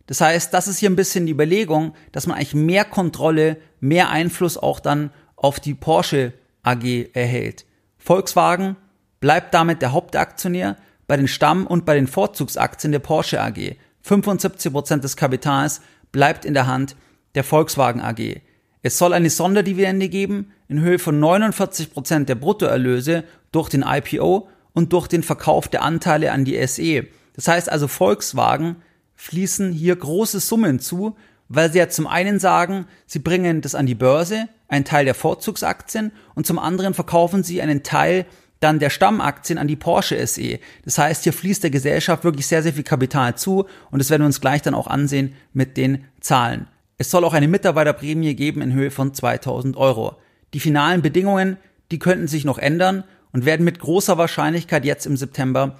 Das 0.07 0.21
heißt, 0.21 0.53
das 0.53 0.69
ist 0.69 0.79
hier 0.79 0.91
ein 0.91 0.97
bisschen 0.97 1.27
die 1.27 1.33
Überlegung, 1.33 1.95
dass 2.11 2.27
man 2.27 2.37
eigentlich 2.37 2.55
mehr 2.55 2.85
Kontrolle, 2.85 3.57
mehr 3.81 4.11
Einfluss 4.11 4.59
auch 4.59 4.81
dann 4.81 5.11
auf 5.37 5.61
die 5.61 5.75
Porsche 5.75 6.33
AG 6.63 7.11
erhält. 7.13 7.65
Volkswagen 7.99 8.77
bleibt 9.21 9.55
damit 9.55 9.83
der 9.83 9.93
Hauptaktionär 9.93 10.77
bei 11.13 11.19
den 11.19 11.29
Stamm- 11.29 11.67
und 11.67 11.85
bei 11.85 11.95
den 11.95 12.07
Vorzugsaktien 12.07 12.91
der 12.91 12.99
Porsche 12.99 13.39
AG. 13.39 13.77
75% 14.03 15.01
des 15.01 15.15
Kapitals 15.15 15.83
bleibt 16.11 16.47
in 16.47 16.55
der 16.55 16.67
Hand 16.67 16.97
der 17.35 17.45
Volkswagen 17.45 18.01
AG. 18.01 18.41
Es 18.81 18.97
soll 18.97 19.13
eine 19.13 19.29
Sonderdividende 19.29 20.09
geben 20.09 20.53
in 20.69 20.81
Höhe 20.81 20.99
von 20.99 21.21
49% 21.21 22.25
der 22.25 22.35
Bruttoerlöse 22.35 23.25
durch 23.51 23.69
den 23.69 23.85
IPO 23.87 24.49
und 24.73 24.95
durch 24.95 25.07
den 25.07 25.23
Verkauf 25.23 25.69
der 25.69 25.83
Anteile 25.83 26.33
an 26.33 26.47
die 26.47 26.67
SE. 26.67 27.07
Das 27.35 27.47
heißt 27.47 27.71
also 27.71 27.89
Volkswagen 27.89 28.77
fließen 29.15 29.71
hier 29.71 29.97
große 29.97 30.41
Summen 30.41 30.81
zu, 30.81 31.15
weil 31.51 31.71
sie 31.71 31.79
ja 31.81 31.91
zum 31.91 32.07
einen 32.07 32.39
sagen, 32.39 32.87
sie 33.05 33.19
bringen 33.19 33.61
das 33.61 33.75
an 33.75 33.85
die 33.85 33.95
Börse, 33.95 34.49
einen 34.67 34.87
Teil 34.87 35.05
der 35.05 35.15
Vorzugsaktien 35.15 36.11
und 36.35 36.47
zum 36.47 36.59
anderen 36.59 36.95
verkaufen 36.95 37.43
sie 37.43 37.61
einen 37.61 37.83
Teil 37.83 38.25
dann 38.63 38.79
der 38.79 38.91
Stammaktien 38.91 39.59
an 39.59 39.69
die 39.69 39.77
Porsche 39.77 40.25
SE. 40.27 40.59
Das 40.85 40.99
heißt, 40.99 41.25
hier 41.25 41.33
fließt 41.33 41.63
der 41.63 41.71
Gesellschaft 41.71 42.25
wirklich 42.25 42.47
sehr, 42.47 42.63
sehr 42.63 42.73
viel 42.73 42.85
Kapital 42.85 43.37
zu 43.37 43.67
und 43.91 43.99
das 43.99 44.11
werden 44.11 44.23
wir 44.23 44.27
uns 44.27 44.41
gleich 44.41 44.63
dann 44.63 44.75
auch 44.75 44.87
ansehen 44.87 45.35
mit 45.53 45.77
den 45.77 46.05
Zahlen. 46.21 46.69
Es 46.99 47.11
soll 47.11 47.25
auch 47.25 47.35
eine 47.35 47.49
Mitarbeiterprämie 47.49 48.35
geben 48.35 48.63
in 48.63 48.73
Höhe 48.73 48.91
von 48.91 49.15
2000 49.15 49.77
Euro. 49.77 50.17
Die 50.55 50.61
finalen 50.61 51.03
Bedingungen, 51.03 51.57
die 51.91 51.99
könnten 51.99 52.29
sich 52.29 52.45
noch 52.45 52.59
ändern 52.59 53.05
und 53.33 53.45
werden 53.45 53.65
mit 53.65 53.81
großer 53.81 54.19
Wahrscheinlichkeit 54.19 54.85
jetzt 54.85 55.07
im 55.07 55.17
September 55.17 55.79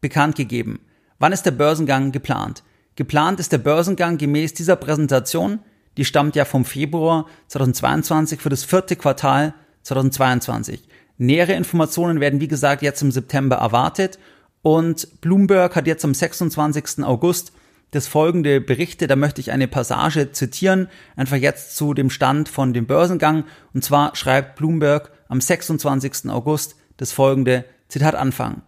bekannt 0.00 0.36
gegeben. 0.36 0.80
Wann 1.18 1.32
ist 1.32 1.46
der 1.46 1.52
Börsengang 1.52 2.12
geplant? 2.12 2.64
Geplant 2.96 3.40
ist 3.40 3.52
der 3.52 3.58
Börsengang 3.58 4.18
gemäß 4.18 4.54
dieser 4.54 4.76
Präsentation, 4.76 5.60
die 5.96 6.04
stammt 6.04 6.36
ja 6.36 6.44
vom 6.44 6.64
Februar 6.64 7.26
2022 7.48 8.40
für 8.40 8.48
das 8.48 8.64
vierte 8.64 8.96
Quartal 8.96 9.54
2022. 9.82 10.82
Nähere 11.16 11.52
Informationen 11.52 12.20
werden 12.20 12.40
wie 12.40 12.48
gesagt 12.48 12.82
jetzt 12.82 13.02
im 13.02 13.12
September 13.12 13.56
erwartet 13.56 14.18
und 14.62 15.20
Bloomberg 15.20 15.76
hat 15.76 15.86
jetzt 15.86 16.04
am 16.04 16.14
26. 16.14 17.04
August 17.04 17.52
das 17.90 18.08
folgende 18.08 18.60
berichtet. 18.60 19.10
Da 19.10 19.16
möchte 19.16 19.40
ich 19.40 19.52
eine 19.52 19.68
Passage 19.68 20.32
zitieren, 20.32 20.88
einfach 21.16 21.36
jetzt 21.36 21.76
zu 21.76 21.94
dem 21.94 22.10
Stand 22.10 22.48
von 22.48 22.72
dem 22.72 22.86
Börsengang. 22.86 23.44
Und 23.72 23.84
zwar 23.84 24.16
schreibt 24.16 24.56
Bloomberg 24.56 25.12
am 25.28 25.40
26. 25.40 26.30
August 26.30 26.76
das 26.96 27.12
folgende 27.12 27.64
Zitat 27.88 28.14
Anfang. 28.14 28.62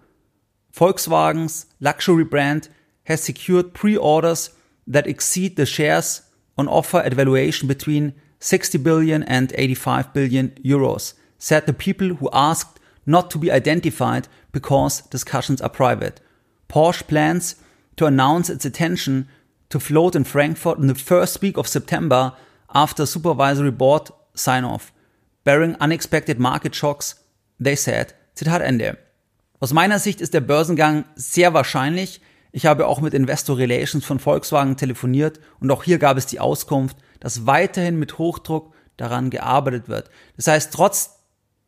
Volkswagens 0.71 1.69
Luxury 1.81 2.25
Brand 2.25 2.71
has 3.09 3.25
secured 3.25 3.73
pre-orders 3.73 4.55
that 4.87 5.07
exceed 5.07 5.55
the 5.57 5.67
shares 5.67 6.31
on 6.57 6.69
offer 6.69 7.05
at 7.05 7.17
valuation 7.17 7.67
between 7.67 8.13
60 8.41 8.79
billion 8.79 9.23
and 9.23 9.53
85 9.53 10.13
billion 10.13 10.53
euros, 10.63 11.17
said 11.39 11.67
the 11.67 11.73
people 11.73 12.17
who 12.17 12.29
asked 12.33 12.81
not 13.07 13.31
to 13.31 13.39
be 13.39 13.51
identified 13.51 14.29
because 14.53 15.03
discussions 15.11 15.61
are 15.61 15.69
private. 15.69 16.21
Porsche 16.69 17.07
plans 17.07 17.57
to 17.97 18.07
announce 18.07 18.51
its 18.51 18.65
intention 18.65 19.29
to 19.69 19.81
float 19.81 20.15
in 20.15 20.25
Frankfurt 20.25 20.79
in 20.79 20.89
the 20.89 20.95
first 20.95 21.41
week 21.43 21.57
of 21.57 21.69
September 21.69 22.35
after 22.75 23.07
supervisory 23.07 23.71
board 23.71 24.11
sign 24.35 24.65
off. 24.65 24.93
Bearing 25.45 25.77
unexpected 25.77 26.39
market 26.39 26.75
shocks, 26.75 27.15
they 27.59 27.77
said. 27.77 28.15
Zitat 28.35 28.61
Ende. 28.61 28.99
Aus 29.61 29.73
meiner 29.73 29.99
Sicht 29.99 30.21
ist 30.21 30.35
der 30.35 30.41
Börsengang 30.41 31.05
sehr 31.15 31.55
wahrscheinlich. 31.55 32.21
Ich 32.53 32.67
habe 32.67 32.87
auch 32.87 33.01
mit 33.01 33.15
Investor 33.15 33.57
Relations 33.57 34.05
von 34.05 34.19
Volkswagen 34.19 34.77
telefoniert 34.77 35.41
und 35.61 35.71
auch 35.71 35.85
hier 35.85 35.99
gab 35.99 36.17
es 36.17 36.27
die 36.27 36.41
Auskunft, 36.41 36.97
dass 37.21 37.47
weiterhin 37.47 37.99
mit 37.99 38.19
Hochdruck 38.19 38.75
daran 38.97 39.31
gearbeitet 39.31 39.89
wird. 39.89 40.11
Das 40.37 40.47
heißt, 40.47 40.73
trotz 40.73 41.16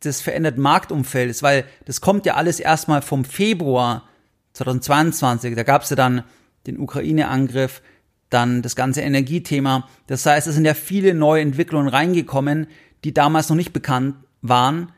des 0.05 0.21
veränderten 0.21 0.63
Marktumfeldes, 0.63 1.43
weil 1.43 1.65
das 1.85 2.01
kommt 2.01 2.27
ja 2.27 2.35
alles 2.35 2.61
erstmal 2.61 3.03
vom 3.03 3.25
Februar 3.25 4.09
2022, 4.53 5.55
da 5.55 5.63
gab 5.63 5.83
es 5.83 5.91
ja 5.91 5.97
dann 5.97 6.25
den 6.67 6.79
Ukraine-Angriff, 6.79 7.83
dann 8.31 8.63
das 8.63 8.77
ganze 8.77 9.01
Energiethema. 9.01 9.89
Das 10.07 10.27
heißt, 10.27 10.47
es 10.47 10.55
sind 10.55 10.65
ja 10.65 10.75
viele 10.75 11.15
neue 11.15 11.43
Entwicklungen 11.43 11.89
reingekommen, 11.89 12.67
die 13.05 13.15
damals 13.15 13.49
noch 13.49 13.57
nicht 13.57 13.73
bekannt 13.73 14.17
waren. 14.43 14.93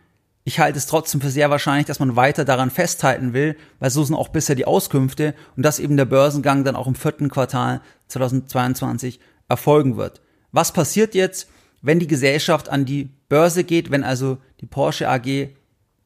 Ich 0.45 0.59
halte 0.59 0.79
es 0.79 0.87
trotzdem 0.87 1.21
für 1.21 1.31
sehr 1.31 1.51
wahrscheinlich, 1.51 1.87
dass 1.87 2.01
man 2.01 2.17
weiter 2.17 2.45
daran 2.45 2.71
festhalten 2.71 3.33
will, 3.33 3.57
weil 3.79 3.91
so 3.91 4.03
sind 4.03 4.17
auch 4.17 4.29
bisher 4.29 4.57
die 4.57 4.65
Auskünfte 4.65 5.35
und 5.57 5.63
dass 5.63 5.79
eben 5.79 5.97
der 5.97 6.07
Börsengang 6.07 6.65
dann 6.65 6.77
auch 6.77 6.87
im 6.87 6.95
vierten 6.95 7.29
Quartal 7.29 7.83
2022 8.09 9.21
erfolgen 9.49 9.97
wird. 9.97 10.23
Was 10.51 10.73
passiert 10.73 11.15
jetzt, 11.15 11.49
wenn 11.83 11.99
die 11.99 12.07
Gesellschaft 12.07 12.69
an 12.69 12.85
die 12.85 13.11
Börse 13.29 13.65
geht, 13.65 13.91
wenn 13.91 14.05
also 14.05 14.39
die 14.61 14.67
Porsche 14.67 15.09
AG 15.09 15.49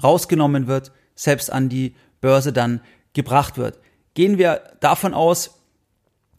rausgenommen 0.02 0.66
wird, 0.66 0.92
selbst 1.14 1.52
an 1.52 1.68
die 1.68 1.94
Börse 2.20 2.52
dann 2.52 2.80
gebracht 3.12 3.56
wird? 3.56 3.78
Gehen 4.14 4.38
wir 4.38 4.62
davon 4.80 5.14
aus, 5.14 5.58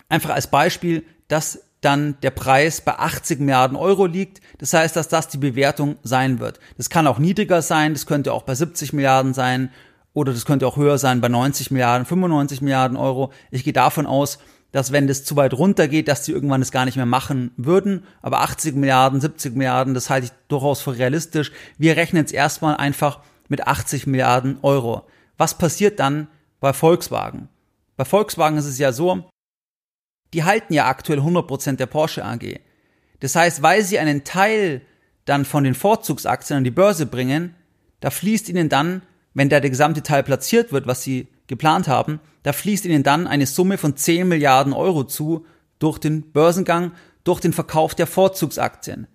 einfach 0.09 0.29
als 0.31 0.47
Beispiel, 0.47 1.03
dass 1.27 1.65
dann 1.81 2.17
der 2.21 2.31
Preis 2.31 2.81
bei 2.81 2.97
80 2.97 3.39
Milliarden 3.39 3.77
Euro 3.77 4.07
liegt. 4.07 4.41
Das 4.57 4.73
heißt, 4.73 4.95
dass 4.95 5.07
das 5.07 5.27
die 5.27 5.37
Bewertung 5.37 5.97
sein 6.03 6.39
wird. 6.39 6.59
Das 6.77 6.89
kann 6.89 7.05
auch 7.05 7.19
niedriger 7.19 7.61
sein, 7.61 7.93
das 7.93 8.07
könnte 8.07 8.33
auch 8.33 8.43
bei 8.43 8.55
70 8.55 8.91
Milliarden 8.93 9.33
sein 9.33 9.69
oder 10.13 10.33
das 10.33 10.45
könnte 10.45 10.65
auch 10.65 10.77
höher 10.77 10.97
sein 10.97 11.21
bei 11.21 11.27
90 11.27 11.71
Milliarden, 11.71 12.05
95 12.05 12.61
Milliarden 12.61 12.97
Euro. 12.97 13.31
Ich 13.51 13.63
gehe 13.63 13.73
davon 13.73 14.07
aus, 14.07 14.39
dass 14.75 14.91
wenn 14.91 15.07
das 15.07 15.23
zu 15.23 15.37
weit 15.37 15.53
runter 15.53 15.87
geht, 15.87 16.09
dass 16.09 16.23
die 16.23 16.33
irgendwann 16.33 16.59
das 16.59 16.73
gar 16.73 16.83
nicht 16.83 16.97
mehr 16.97 17.05
machen 17.05 17.51
würden. 17.55 18.03
Aber 18.21 18.41
80 18.41 18.75
Milliarden, 18.75 19.21
70 19.21 19.55
Milliarden, 19.55 19.93
das 19.93 20.09
halte 20.09 20.25
ich 20.25 20.33
durchaus 20.49 20.81
für 20.81 20.97
realistisch. 20.97 21.53
Wir 21.77 21.95
rechnen 21.95 22.21
jetzt 22.21 22.33
erstmal 22.33 22.75
einfach 22.75 23.21
mit 23.47 23.65
80 23.67 24.05
Milliarden 24.05 24.57
Euro. 24.63 25.07
Was 25.37 25.57
passiert 25.57 26.01
dann 26.01 26.27
bei 26.59 26.73
Volkswagen? 26.73 27.47
Bei 27.95 28.03
Volkswagen 28.03 28.57
ist 28.57 28.65
es 28.65 28.77
ja 28.77 28.91
so, 28.91 29.23
die 30.33 30.43
halten 30.43 30.73
ja 30.73 30.87
aktuell 30.87 31.19
100% 31.19 31.77
der 31.77 31.85
Porsche 31.85 32.25
AG. 32.25 32.59
Das 33.21 33.33
heißt, 33.33 33.61
weil 33.61 33.81
sie 33.81 33.97
einen 33.97 34.25
Teil 34.25 34.81
dann 35.23 35.45
von 35.45 35.63
den 35.63 35.73
Vorzugsaktien 35.73 36.57
an 36.57 36.65
die 36.65 36.69
Börse 36.69 37.05
bringen, 37.05 37.55
da 38.01 38.09
fließt 38.09 38.49
ihnen 38.49 38.67
dann, 38.67 39.03
wenn 39.33 39.47
da 39.47 39.61
der 39.61 39.69
gesamte 39.69 40.03
Teil 40.03 40.23
platziert 40.23 40.73
wird, 40.73 40.85
was 40.85 41.01
sie 41.01 41.29
geplant 41.47 41.87
haben, 41.87 42.19
da 42.43 42.53
fließt 42.53 42.85
ihnen 42.85 43.03
dann 43.03 43.27
eine 43.27 43.45
Summe 43.45 43.77
von 43.77 43.95
10 43.95 44.27
Milliarden 44.27 44.73
Euro 44.73 45.03
zu 45.03 45.45
durch 45.79 45.97
den 45.97 46.31
Börsengang, 46.31 46.91
durch 47.23 47.39
den 47.39 47.53
Verkauf 47.53 47.95
der 47.95 48.07
Vorzugsaktien. 48.07 49.07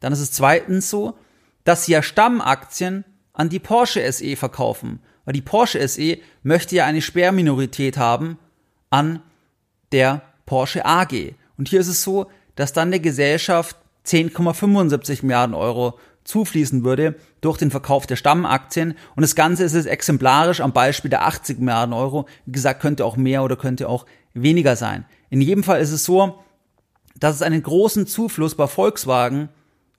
Dann 0.00 0.12
ist 0.12 0.20
es 0.20 0.32
zweitens 0.32 0.90
so, 0.90 1.16
dass 1.64 1.86
sie 1.86 1.92
ja 1.92 2.02
Stammaktien 2.02 3.04
an 3.32 3.48
die 3.48 3.58
Porsche 3.58 4.10
SE 4.12 4.36
verkaufen, 4.36 5.00
weil 5.24 5.32
die 5.32 5.40
Porsche 5.40 5.86
SE 5.88 6.18
möchte 6.42 6.76
ja 6.76 6.84
eine 6.84 7.02
Sperrminorität 7.02 7.96
haben 7.96 8.38
an 8.90 9.22
der 9.92 10.22
Porsche 10.46 10.84
AG. 10.84 11.34
Und 11.56 11.68
hier 11.68 11.80
ist 11.80 11.88
es 11.88 12.02
so, 12.02 12.30
dass 12.54 12.72
dann 12.72 12.90
der 12.90 13.00
Gesellschaft 13.00 13.76
10,75 14.06 15.24
Milliarden 15.24 15.54
Euro 15.54 15.98
zufließen 16.24 16.84
würde 16.84 17.16
durch 17.40 17.58
den 17.58 17.70
Verkauf 17.70 18.06
der 18.06 18.16
Stammaktien. 18.16 18.94
Und 19.14 19.22
das 19.22 19.34
Ganze 19.34 19.64
ist 19.64 19.74
es 19.74 19.86
exemplarisch 19.86 20.60
am 20.60 20.72
Beispiel 20.72 21.10
der 21.10 21.26
80 21.26 21.58
Milliarden 21.60 21.92
Euro. 21.92 22.26
Wie 22.46 22.52
gesagt, 22.52 22.80
könnte 22.80 23.04
auch 23.04 23.16
mehr 23.16 23.44
oder 23.44 23.56
könnte 23.56 23.88
auch 23.88 24.06
weniger 24.32 24.76
sein. 24.76 25.04
In 25.30 25.40
jedem 25.40 25.62
Fall 25.62 25.80
ist 25.80 25.92
es 25.92 26.04
so, 26.04 26.38
dass 27.18 27.36
es 27.36 27.42
einen 27.42 27.62
großen 27.62 28.06
Zufluss 28.06 28.54
bei 28.54 28.66
Volkswagen 28.66 29.48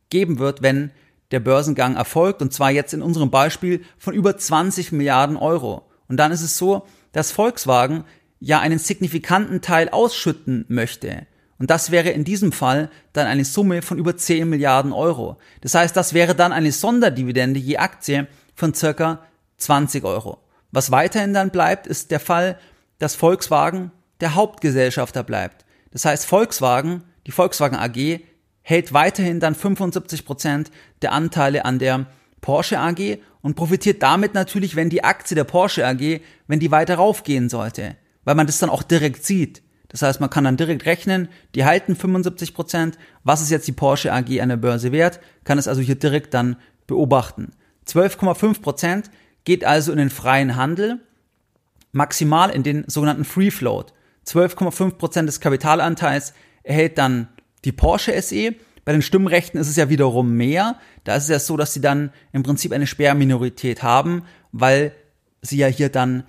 geben 0.10 0.39
wird, 0.39 0.62
wenn 0.62 0.91
der 1.32 1.39
Börsengang 1.39 1.96
erfolgt. 1.96 2.41
Und 2.41 2.53
zwar 2.53 2.72
jetzt 2.72 2.94
in 2.94 3.01
unserem 3.01 3.29
Beispiel 3.29 3.84
von 3.98 4.13
über 4.13 4.38
20 4.38 4.91
Milliarden 4.91 5.38
Euro. 5.38 5.84
Und 6.08 6.17
dann 6.17 6.32
ist 6.32 6.41
es 6.41 6.58
so, 6.58 6.86
dass 7.12 7.32
Volkswagen 7.32 8.03
ja 8.39 8.60
einen 8.60 8.79
signifikanten 8.79 9.62
Teil 9.62 9.89
ausschütten 9.89 10.65
möchte. 10.67 11.25
Und 11.57 11.69
das 11.69 11.91
wäre 11.91 12.09
in 12.09 12.24
diesem 12.24 12.51
Fall 12.51 12.89
dann 13.13 13.27
eine 13.27 13.45
Summe 13.45 13.81
von 13.81 13.97
über 13.97 14.17
10 14.17 14.50
Milliarden 14.50 14.91
Euro. 14.91 15.38
Das 15.62 15.74
heißt, 15.74 15.95
das 15.95 16.13
wäre 16.13 16.35
dann 16.35 16.51
eine 16.51 16.71
Sonderdividende 16.71 17.59
je 17.59 17.77
Aktie 17.77 18.27
von 18.55 18.74
circa 18.74 19.24
20 19.57 20.03
Euro. 20.03 20.39
Was 20.71 20.91
weiterhin 20.91 21.33
dann 21.33 21.51
bleibt, 21.51 21.88
ist 21.88 22.12
der 22.12 22.19
Fall, 22.19 22.59
dass 23.00 23.15
Volkswagen 23.15 23.91
der 24.19 24.35
Hauptgesellschafter 24.35 25.24
bleibt. 25.24 25.65
Das 25.91 26.03
heißt, 26.03 26.25
Volkswagen, 26.25 27.03
die 27.25 27.31
Volkswagen 27.31 27.77
AG, 27.77 28.19
hält 28.62 28.93
weiterhin 28.93 29.39
dann 29.39 29.55
75 29.55 30.25
Prozent 30.25 30.71
der 31.01 31.13
Anteile 31.13 31.63
an 31.63 31.79
der 31.79 32.07
Porsche 32.41 32.79
AG 32.79 33.19
und 33.41 33.55
profitiert 33.55 34.03
damit 34.03 34.33
natürlich, 34.33 34.75
wenn 34.75 34.89
die 34.89 35.03
Aktie 35.03 35.35
der 35.35 35.43
Porsche 35.45 35.88
AG, 35.88 36.19
wenn 36.47 36.59
die 36.59 36.71
weiter 36.71 36.95
raufgehen 36.95 37.47
sollte. 37.47 37.95
weil 38.25 38.35
man 38.35 38.47
das 38.47 38.59
dann 38.59 38.69
auch 38.69 38.83
direkt 38.83 39.24
sieht. 39.24 39.62
Das 39.89 40.01
heißt, 40.01 40.20
man 40.20 40.30
kann 40.30 40.44
dann 40.44 40.58
direkt 40.58 40.86
rechnen, 40.86 41.30
die 41.54 41.65
halten 41.65 41.96
75 41.96 42.54
Prozent. 42.54 42.98
Was 43.24 43.42
ist 43.42 43.51
jetzt 43.51 43.68
die 43.68 43.72
Porsche 43.72 44.12
AG 44.12 44.42
an 44.42 44.50
der 44.50 44.58
Börse 44.58 44.92
wert? 44.92 45.20
Kann 45.44 45.58
es 45.58 45.68
also 45.68 45.82
hier 45.82 45.96
direkt 45.96 46.34
dann 46.34 46.58
beobachten. 46.88 47.51
12,5 47.88 48.62
Prozent 48.62 49.12
geht 49.44 49.63
also 49.63 49.92
in 49.92 49.98
den 49.98 50.10
freien 50.10 50.56
Handel, 50.56 51.00
maximal 51.92 52.50
in 52.50 52.63
den 52.63 52.84
sogenannten 52.88 53.25
Free 53.25 53.51
Float. 53.51 53.94
12,5 54.27 54.92
Prozent 54.92 55.30
des 55.30 55.39
Kapitalanteils 55.39 56.34
erhält 56.63 56.98
dann 56.98 57.27
die 57.63 57.72
Porsche 57.72 58.20
SE. 58.22 58.56
Bei 58.84 58.92
den 58.92 59.01
Stimmrechten 59.01 59.60
ist 59.60 59.70
es 59.70 59.75
ja 59.75 59.89
wiederum 59.89 60.34
mehr. 60.36 60.80
Da 61.04 61.15
ist 61.15 61.24
es 61.24 61.30
ja 61.30 61.39
so, 61.39 61.58
dass 61.58 61.74
sie 61.74 61.82
dann 61.82 62.12
im 62.34 62.44
Prinzip 62.44 62.72
eine 62.72 62.88
Sperrminorität 62.88 63.84
haben, 63.84 64.24
weil 64.51 64.94
sie 65.42 65.58
ja 65.58 65.68
hier 65.68 65.89
dann 65.89 66.24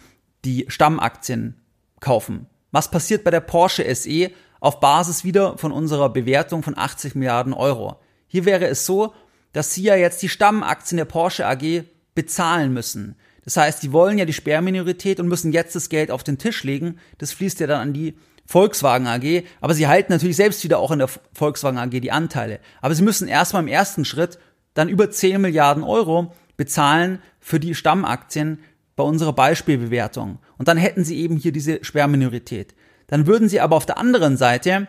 die 0.45 0.67
Stammaktien 0.69 1.57
kaufen. 2.01 2.47
Was 2.77 2.91
passiert 2.91 3.25
bei 3.25 3.31
der 3.31 3.41
Porsche 3.41 3.95
SE 3.95 4.31
auf 4.61 4.81
Basis 4.81 5.25
wieder 5.25 5.57
von 5.57 5.73
unserer 5.73 6.11
Bewertung 6.11 6.63
von 6.63 6.77
80 6.77 7.15
Milliarden 7.15 7.55
Euro? 7.55 7.99
Hier 8.27 8.45
wäre 8.45 8.67
es 8.67 8.85
so, 8.85 9.15
dass 9.55 9.73
Sie 9.73 9.85
ja 9.85 9.97
jetzt 9.97 10.21
die 10.21 10.29
Stammaktien 10.29 10.99
der 10.99 11.07
Porsche 11.07 11.47
AG 11.47 11.85
bezahlen 12.15 12.75
müssen. 12.75 13.17
Das 13.47 13.57
heißt, 13.57 13.83
die 13.83 13.93
wollen 13.93 14.19
ja 14.19 14.27
die 14.27 14.35
Sperrminorität 14.35 15.21
und 15.21 15.27
müssen 15.27 15.53
jetzt 15.53 15.75
das 15.75 15.89
Geld 15.89 16.11
auf 16.11 16.23
den 16.23 16.37
Tisch 16.37 16.65
legen. 16.65 16.99
Das 17.17 17.33
fließt 17.33 17.61
ja 17.61 17.67
dann 17.67 17.81
an 17.81 17.93
die 17.95 18.19
Volkswagen 18.45 19.07
AG, 19.07 19.45
aber 19.63 19.73
sie 19.73 19.89
halten 19.89 20.13
natürlich 20.13 20.37
selbst 20.37 20.63
wieder 20.63 20.79
auch 20.79 20.91
in 20.91 20.99
der 20.99 21.09
Volkswagen 21.33 21.79
AG 21.79 21.99
die 22.03 22.13
Anteile. 22.13 22.61
Aber 22.83 22.95
sie 22.95 23.05
müssen 23.05 23.27
erstmal 23.27 23.63
im 23.63 23.69
ersten 23.69 24.05
Schritt 24.05 24.39
dann 24.75 24.91
über 24.91 25.11
10 25.11 25.41
Milliarden 25.41 25.83
Euro 25.83 26.35
bezahlen 26.59 27.23
für 27.41 27.59
die 27.59 27.75
Stammaktien 27.75 28.59
bei 28.97 29.05
unserer 29.05 29.35
Beispielbewertung. 29.35 30.39
Und 30.59 30.69
dann 30.69 30.79
hätten 30.79 31.05
sie 31.05 31.19
eben 31.19 31.37
hier 31.37 31.53
diese 31.53 31.85
Sperrminorität. 31.85 32.75
Dann 33.07 33.27
würden 33.27 33.49
sie 33.49 33.61
aber 33.61 33.77
auf 33.77 33.87
der 33.87 33.99
anderen 33.99 34.37
Seite 34.37 34.89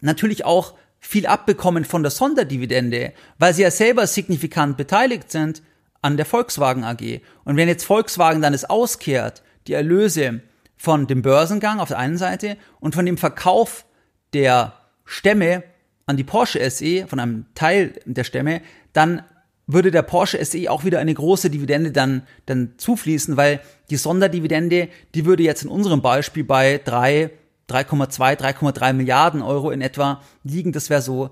natürlich 0.00 0.44
auch 0.44 0.74
viel 1.00 1.26
abbekommen 1.26 1.84
von 1.84 2.02
der 2.02 2.10
Sonderdividende, 2.10 3.12
weil 3.38 3.52
sie 3.52 3.62
ja 3.62 3.70
selber 3.70 4.06
signifikant 4.06 4.76
beteiligt 4.76 5.30
sind 5.30 5.62
an 6.00 6.16
der 6.16 6.26
Volkswagen 6.26 6.84
AG. 6.84 7.20
Und 7.44 7.56
wenn 7.56 7.68
jetzt 7.68 7.84
Volkswagen 7.84 8.40
dann 8.40 8.54
es 8.54 8.64
auskehrt, 8.64 9.42
die 9.66 9.74
Erlöse 9.74 10.40
von 10.76 11.06
dem 11.06 11.22
Börsengang 11.22 11.80
auf 11.80 11.88
der 11.88 11.98
einen 11.98 12.18
Seite 12.18 12.56
und 12.80 12.94
von 12.94 13.06
dem 13.06 13.18
Verkauf 13.18 13.84
der 14.32 14.74
Stämme 15.04 15.64
an 16.06 16.16
die 16.16 16.24
Porsche 16.24 16.70
SE, 16.70 17.06
von 17.06 17.20
einem 17.20 17.46
Teil 17.54 17.94
der 18.04 18.24
Stämme, 18.24 18.60
dann 18.92 19.22
würde 19.66 19.90
der 19.90 20.02
Porsche 20.02 20.44
SE 20.44 20.70
auch 20.70 20.84
wieder 20.84 20.98
eine 20.98 21.14
große 21.14 21.50
Dividende 21.50 21.90
dann, 21.90 22.22
dann 22.46 22.74
zufließen, 22.76 23.36
weil 23.36 23.60
die 23.90 23.96
Sonderdividende, 23.96 24.88
die 25.14 25.24
würde 25.24 25.42
jetzt 25.42 25.62
in 25.62 25.70
unserem 25.70 26.02
Beispiel 26.02 26.44
bei 26.44 26.80
3, 26.84 27.30
3,2, 27.68 28.36
3,3 28.38 28.92
Milliarden 28.92 29.42
Euro 29.42 29.70
in 29.70 29.80
etwa 29.80 30.20
liegen. 30.42 30.72
Das 30.72 30.90
wäre 30.90 31.02
so 31.02 31.30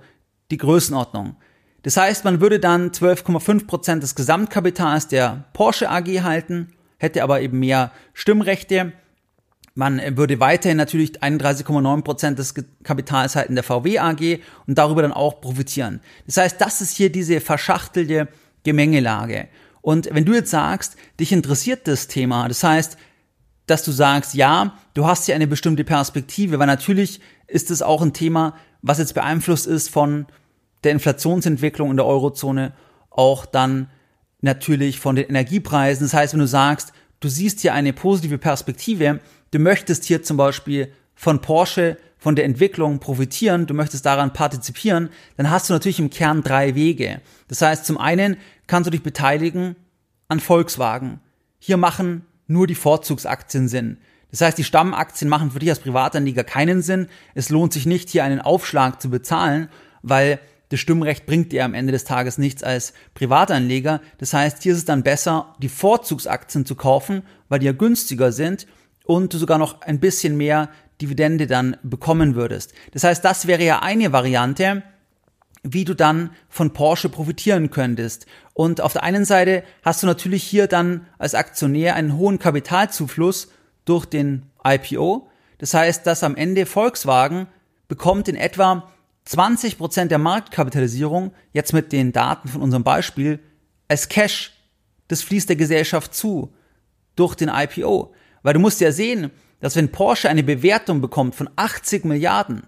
die 0.50 0.56
Größenordnung. 0.56 1.36
Das 1.82 1.96
heißt, 1.96 2.24
man 2.24 2.40
würde 2.40 2.60
dann 2.60 2.90
12,5 2.90 3.66
Prozent 3.66 4.02
des 4.02 4.14
Gesamtkapitals 4.14 5.08
der 5.08 5.44
Porsche 5.52 5.90
AG 5.90 6.22
halten, 6.22 6.68
hätte 6.98 7.22
aber 7.22 7.40
eben 7.40 7.58
mehr 7.58 7.90
Stimmrechte 8.14 8.92
man 9.74 10.00
würde 10.16 10.38
weiterhin 10.40 10.76
natürlich 10.76 11.22
31,9 11.22 12.02
Prozent 12.02 12.38
des 12.38 12.54
Kapitals 12.82 13.36
halten 13.36 13.54
der 13.54 13.64
VW 13.64 13.98
AG 13.98 14.40
und 14.66 14.76
darüber 14.76 15.02
dann 15.02 15.12
auch 15.12 15.40
profitieren. 15.40 16.00
Das 16.26 16.36
heißt, 16.36 16.60
das 16.60 16.80
ist 16.80 16.96
hier 16.96 17.10
diese 17.10 17.40
verschachtelte 17.40 18.28
Gemengelage. 18.64 19.48
Und 19.80 20.08
wenn 20.12 20.24
du 20.24 20.34
jetzt 20.34 20.50
sagst, 20.50 20.96
dich 21.18 21.32
interessiert 21.32 21.88
das 21.88 22.06
Thema, 22.06 22.48
das 22.48 22.62
heißt, 22.62 22.96
dass 23.66 23.84
du 23.84 23.92
sagst, 23.92 24.34
ja, 24.34 24.78
du 24.94 25.06
hast 25.06 25.26
hier 25.26 25.34
eine 25.34 25.46
bestimmte 25.46 25.84
Perspektive, 25.84 26.58
weil 26.58 26.66
natürlich 26.66 27.20
ist 27.46 27.70
es 27.70 27.82
auch 27.82 28.02
ein 28.02 28.12
Thema, 28.12 28.54
was 28.82 28.98
jetzt 28.98 29.14
beeinflusst 29.14 29.66
ist 29.66 29.88
von 29.88 30.26
der 30.84 30.92
Inflationsentwicklung 30.92 31.90
in 31.90 31.96
der 31.96 32.06
Eurozone, 32.06 32.72
auch 33.10 33.46
dann 33.46 33.88
natürlich 34.40 34.98
von 34.98 35.16
den 35.16 35.28
Energiepreisen. 35.28 36.04
Das 36.04 36.14
heißt, 36.14 36.32
wenn 36.34 36.40
du 36.40 36.46
sagst, 36.46 36.92
du 37.20 37.28
siehst 37.28 37.60
hier 37.60 37.72
eine 37.72 37.92
positive 37.92 38.38
Perspektive, 38.38 39.20
du 39.52 39.58
möchtest 39.60 40.04
hier 40.04 40.22
zum 40.22 40.36
Beispiel 40.36 40.92
von 41.14 41.40
Porsche, 41.40 41.96
von 42.18 42.36
der 42.36 42.44
Entwicklung 42.44 42.98
profitieren, 42.98 43.66
du 43.66 43.74
möchtest 43.74 44.06
daran 44.06 44.32
partizipieren, 44.32 45.10
dann 45.36 45.50
hast 45.50 45.68
du 45.68 45.72
natürlich 45.72 45.98
im 45.98 46.10
Kern 46.10 46.42
drei 46.42 46.74
Wege. 46.74 47.20
Das 47.48 47.62
heißt, 47.62 47.84
zum 47.84 47.98
einen 47.98 48.36
kannst 48.66 48.86
du 48.86 48.90
dich 48.90 49.02
beteiligen 49.02 49.76
an 50.28 50.40
Volkswagen. 50.40 51.20
Hier 51.58 51.76
machen 51.76 52.24
nur 52.46 52.66
die 52.66 52.74
Vorzugsaktien 52.74 53.68
Sinn. 53.68 53.98
Das 54.30 54.40
heißt, 54.40 54.56
die 54.56 54.64
Stammaktien 54.64 55.28
machen 55.28 55.50
für 55.50 55.58
dich 55.58 55.68
als 55.68 55.80
Privatanleger 55.80 56.44
keinen 56.44 56.80
Sinn. 56.80 57.08
Es 57.34 57.50
lohnt 57.50 57.72
sich 57.72 57.86
nicht, 57.86 58.08
hier 58.08 58.24
einen 58.24 58.40
Aufschlag 58.40 59.02
zu 59.02 59.10
bezahlen, 59.10 59.68
weil 60.02 60.38
das 60.70 60.80
Stimmrecht 60.80 61.26
bringt 61.26 61.52
dir 61.52 61.66
am 61.66 61.74
Ende 61.74 61.92
des 61.92 62.04
Tages 62.04 62.38
nichts 62.38 62.62
als 62.62 62.94
Privatanleger. 63.14 64.00
Das 64.18 64.32
heißt, 64.32 64.62
hier 64.62 64.72
ist 64.72 64.78
es 64.78 64.84
dann 64.86 65.02
besser, 65.02 65.54
die 65.58 65.68
Vorzugsaktien 65.68 66.64
zu 66.64 66.76
kaufen, 66.76 67.24
weil 67.50 67.58
die 67.58 67.66
ja 67.66 67.72
günstiger 67.72 68.32
sind 68.32 68.66
und 69.12 69.34
du 69.34 69.38
sogar 69.38 69.58
noch 69.58 69.82
ein 69.82 70.00
bisschen 70.00 70.36
mehr 70.36 70.70
Dividende 71.00 71.46
dann 71.46 71.76
bekommen 71.82 72.34
würdest. 72.34 72.72
Das 72.92 73.04
heißt, 73.04 73.22
das 73.24 73.46
wäre 73.46 73.62
ja 73.62 73.80
eine 73.80 74.12
Variante, 74.12 74.82
wie 75.62 75.84
du 75.84 75.94
dann 75.94 76.30
von 76.48 76.72
Porsche 76.72 77.08
profitieren 77.08 77.70
könntest. 77.70 78.26
Und 78.54 78.80
auf 78.80 78.94
der 78.94 79.02
einen 79.02 79.24
Seite 79.24 79.64
hast 79.82 80.02
du 80.02 80.06
natürlich 80.06 80.42
hier 80.42 80.66
dann 80.66 81.06
als 81.18 81.34
Aktionär 81.34 81.94
einen 81.94 82.16
hohen 82.16 82.38
Kapitalzufluss 82.38 83.48
durch 83.84 84.06
den 84.06 84.46
IPO. 84.64 85.28
Das 85.58 85.74
heißt, 85.74 86.06
dass 86.06 86.24
am 86.24 86.34
Ende 86.34 86.64
Volkswagen 86.64 87.48
bekommt 87.88 88.28
in 88.28 88.36
etwa 88.36 88.90
20 89.26 89.76
Prozent 89.76 90.10
der 90.10 90.18
Marktkapitalisierung, 90.18 91.32
jetzt 91.52 91.72
mit 91.72 91.92
den 91.92 92.12
Daten 92.12 92.48
von 92.48 92.62
unserem 92.62 92.82
Beispiel, 92.82 93.38
als 93.88 94.08
Cash. 94.08 94.52
Das 95.08 95.22
fließt 95.22 95.50
der 95.50 95.56
Gesellschaft 95.56 96.14
zu 96.14 96.52
durch 97.14 97.34
den 97.34 97.50
IPO. 97.50 98.14
Weil 98.42 98.54
du 98.54 98.60
musst 98.60 98.80
ja 98.80 98.92
sehen, 98.92 99.30
dass 99.60 99.76
wenn 99.76 99.92
Porsche 99.92 100.28
eine 100.28 100.42
Bewertung 100.42 101.00
bekommt 101.00 101.34
von 101.34 101.48
80 101.56 102.04
Milliarden, 102.04 102.64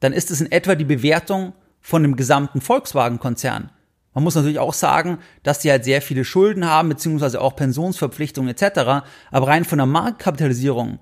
dann 0.00 0.12
ist 0.12 0.30
es 0.30 0.40
in 0.40 0.50
etwa 0.50 0.74
die 0.74 0.84
Bewertung 0.84 1.52
von 1.80 2.02
dem 2.02 2.16
gesamten 2.16 2.60
Volkswagen-Konzern. 2.60 3.70
Man 4.14 4.24
muss 4.24 4.34
natürlich 4.34 4.58
auch 4.58 4.74
sagen, 4.74 5.18
dass 5.42 5.60
die 5.60 5.70
halt 5.70 5.84
sehr 5.84 6.02
viele 6.02 6.24
Schulden 6.24 6.66
haben, 6.66 6.88
beziehungsweise 6.88 7.40
auch 7.40 7.54
Pensionsverpflichtungen 7.56 8.50
etc. 8.50 9.04
Aber 9.30 9.46
rein 9.46 9.64
von 9.64 9.78
der 9.78 9.86
Marktkapitalisierung 9.86 10.98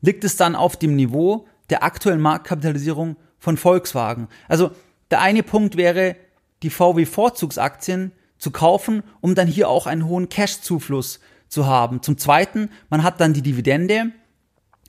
liegt 0.00 0.24
es 0.24 0.36
dann 0.36 0.54
auf 0.54 0.76
dem 0.76 0.94
Niveau 0.94 1.46
der 1.70 1.82
aktuellen 1.82 2.20
Marktkapitalisierung 2.20 3.16
von 3.38 3.56
Volkswagen. 3.56 4.28
Also 4.48 4.70
der 5.10 5.20
eine 5.20 5.42
Punkt 5.42 5.76
wäre, 5.76 6.16
die 6.62 6.70
VW-Vorzugsaktien 6.70 8.12
zu 8.38 8.50
kaufen, 8.50 9.02
um 9.20 9.34
dann 9.34 9.48
hier 9.48 9.68
auch 9.68 9.86
einen 9.86 10.06
hohen 10.06 10.28
Cash-Zufluss 10.28 11.20
zu 11.52 11.66
haben. 11.66 12.02
Zum 12.02 12.16
Zweiten, 12.16 12.70
man 12.88 13.02
hat 13.02 13.20
dann 13.20 13.34
die 13.34 13.42
Dividende. 13.42 14.06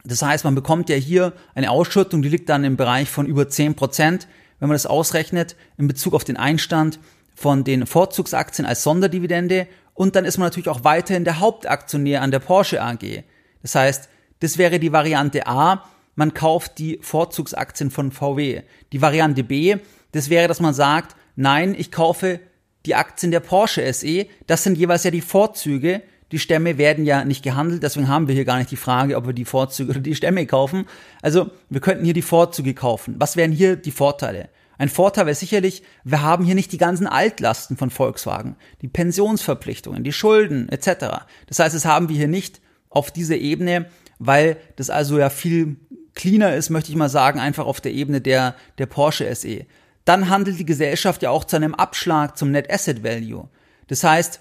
Das 0.06 0.22
heißt, 0.22 0.46
man 0.46 0.56
bekommt 0.56 0.90
ja 0.90 0.96
hier 0.96 1.34
eine 1.56 1.72
Ausschüttung, 1.72 2.22
die 2.22 2.30
liegt 2.30 2.50
dann 2.50 2.64
im 2.64 2.78
Bereich 2.78 3.10
von 3.10 3.26
über 3.26 3.50
10 3.50 3.76
Prozent, 3.76 4.28
wenn 4.60 4.70
man 4.70 4.76
das 4.76 4.86
ausrechnet, 4.86 5.58
in 5.78 5.88
Bezug 5.88 6.14
auf 6.14 6.24
den 6.24 6.38
Einstand 6.38 7.00
von 7.36 7.66
den 7.66 7.86
Vorzugsaktien 7.86 8.66
als 8.66 8.84
Sonderdividende. 8.84 9.68
Und 9.94 10.16
dann 10.16 10.24
ist 10.24 10.38
man 10.38 10.48
natürlich 10.48 10.70
auch 10.70 10.86
weiterhin 10.86 11.26
der 11.26 11.40
Hauptaktionär 11.40 12.22
an 12.22 12.32
der 12.32 12.40
Porsche 12.40 12.82
AG. 12.82 13.24
Das 13.62 13.76
heißt, 13.76 14.10
das 14.40 14.58
wäre 14.58 14.80
die 14.80 14.94
Variante 14.94 15.48
A, 15.48 15.84
man 16.16 16.34
kauft 16.34 16.78
die 16.78 17.00
Vorzugsaktien 17.02 17.92
von 17.92 18.12
VW. 18.12 18.62
Die 18.92 19.02
Variante 19.02 19.44
B, 19.44 19.78
das 20.12 20.30
wäre, 20.30 20.48
dass 20.48 20.60
man 20.60 20.74
sagt, 20.74 21.16
nein, 21.36 21.76
ich 21.78 21.92
kaufe 21.92 22.40
die 22.86 22.96
Aktien 22.96 23.32
der 23.32 23.40
Porsche 23.40 23.92
SE. 23.92 24.28
Das 24.48 24.64
sind 24.64 24.78
jeweils 24.78 25.04
ja 25.04 25.12
die 25.12 25.22
Vorzüge, 25.22 26.04
die 26.34 26.40
Stämme 26.40 26.80
werden 26.80 27.06
ja 27.06 27.24
nicht 27.24 27.44
gehandelt, 27.44 27.84
deswegen 27.84 28.08
haben 28.08 28.28
wir 28.28 28.34
hier 28.34 28.44
gar 28.44 28.58
nicht 28.58 28.72
die 28.72 28.76
Frage, 28.76 29.16
ob 29.18 29.28
wir 29.28 29.34
die 29.34 29.46
Vorzüge 29.46 29.92
oder 29.92 30.00
die 30.00 30.16
Stämme 30.16 30.48
kaufen. 30.48 30.86
Also 31.22 31.52
wir 31.70 31.80
könnten 31.80 32.04
hier 32.04 32.16
die 32.16 32.24
Vorzüge 32.24 32.74
kaufen. 32.74 33.18
Was 33.20 33.38
wären 33.38 33.52
hier 33.52 33.76
die 33.76 33.92
Vorteile? 33.92 34.50
Ein 34.80 34.90
Vorteil 34.90 35.28
wäre 35.28 35.36
sicherlich, 35.36 35.84
wir 36.04 36.24
haben 36.24 36.44
hier 36.44 36.56
nicht 36.56 36.72
die 36.72 36.80
ganzen 36.80 37.06
Altlasten 37.06 37.78
von 37.78 37.92
Volkswagen, 37.92 38.56
die 38.82 38.88
Pensionsverpflichtungen, 38.88 40.04
die 40.04 40.12
Schulden 40.12 40.70
etc. 40.70 41.26
Das 41.46 41.60
heißt, 41.60 41.76
das 41.76 41.86
haben 41.86 42.10
wir 42.10 42.16
hier 42.16 42.28
nicht 42.28 42.62
auf 42.90 43.12
dieser 43.12 43.38
Ebene, 43.38 43.86
weil 44.18 44.58
das 44.76 44.90
also 44.90 45.20
ja 45.20 45.30
viel 45.30 45.76
cleaner 46.16 46.56
ist, 46.56 46.72
möchte 46.72 46.90
ich 46.90 46.98
mal 46.98 47.10
sagen, 47.10 47.40
einfach 47.40 47.68
auf 47.68 47.80
der 47.80 47.94
Ebene 47.94 48.22
der, 48.22 48.56
der 48.80 48.88
Porsche 48.88 49.34
SE. 49.36 49.68
Dann 50.04 50.30
handelt 50.30 50.58
die 50.58 50.66
Gesellschaft 50.66 51.22
ja 51.22 51.30
auch 51.30 51.44
zu 51.44 51.58
einem 51.58 51.76
Abschlag 51.76 52.36
zum 52.40 52.50
Net 52.50 52.74
Asset 52.74 53.04
Value. 53.04 53.50
Das 53.88 54.04
heißt, 54.04 54.40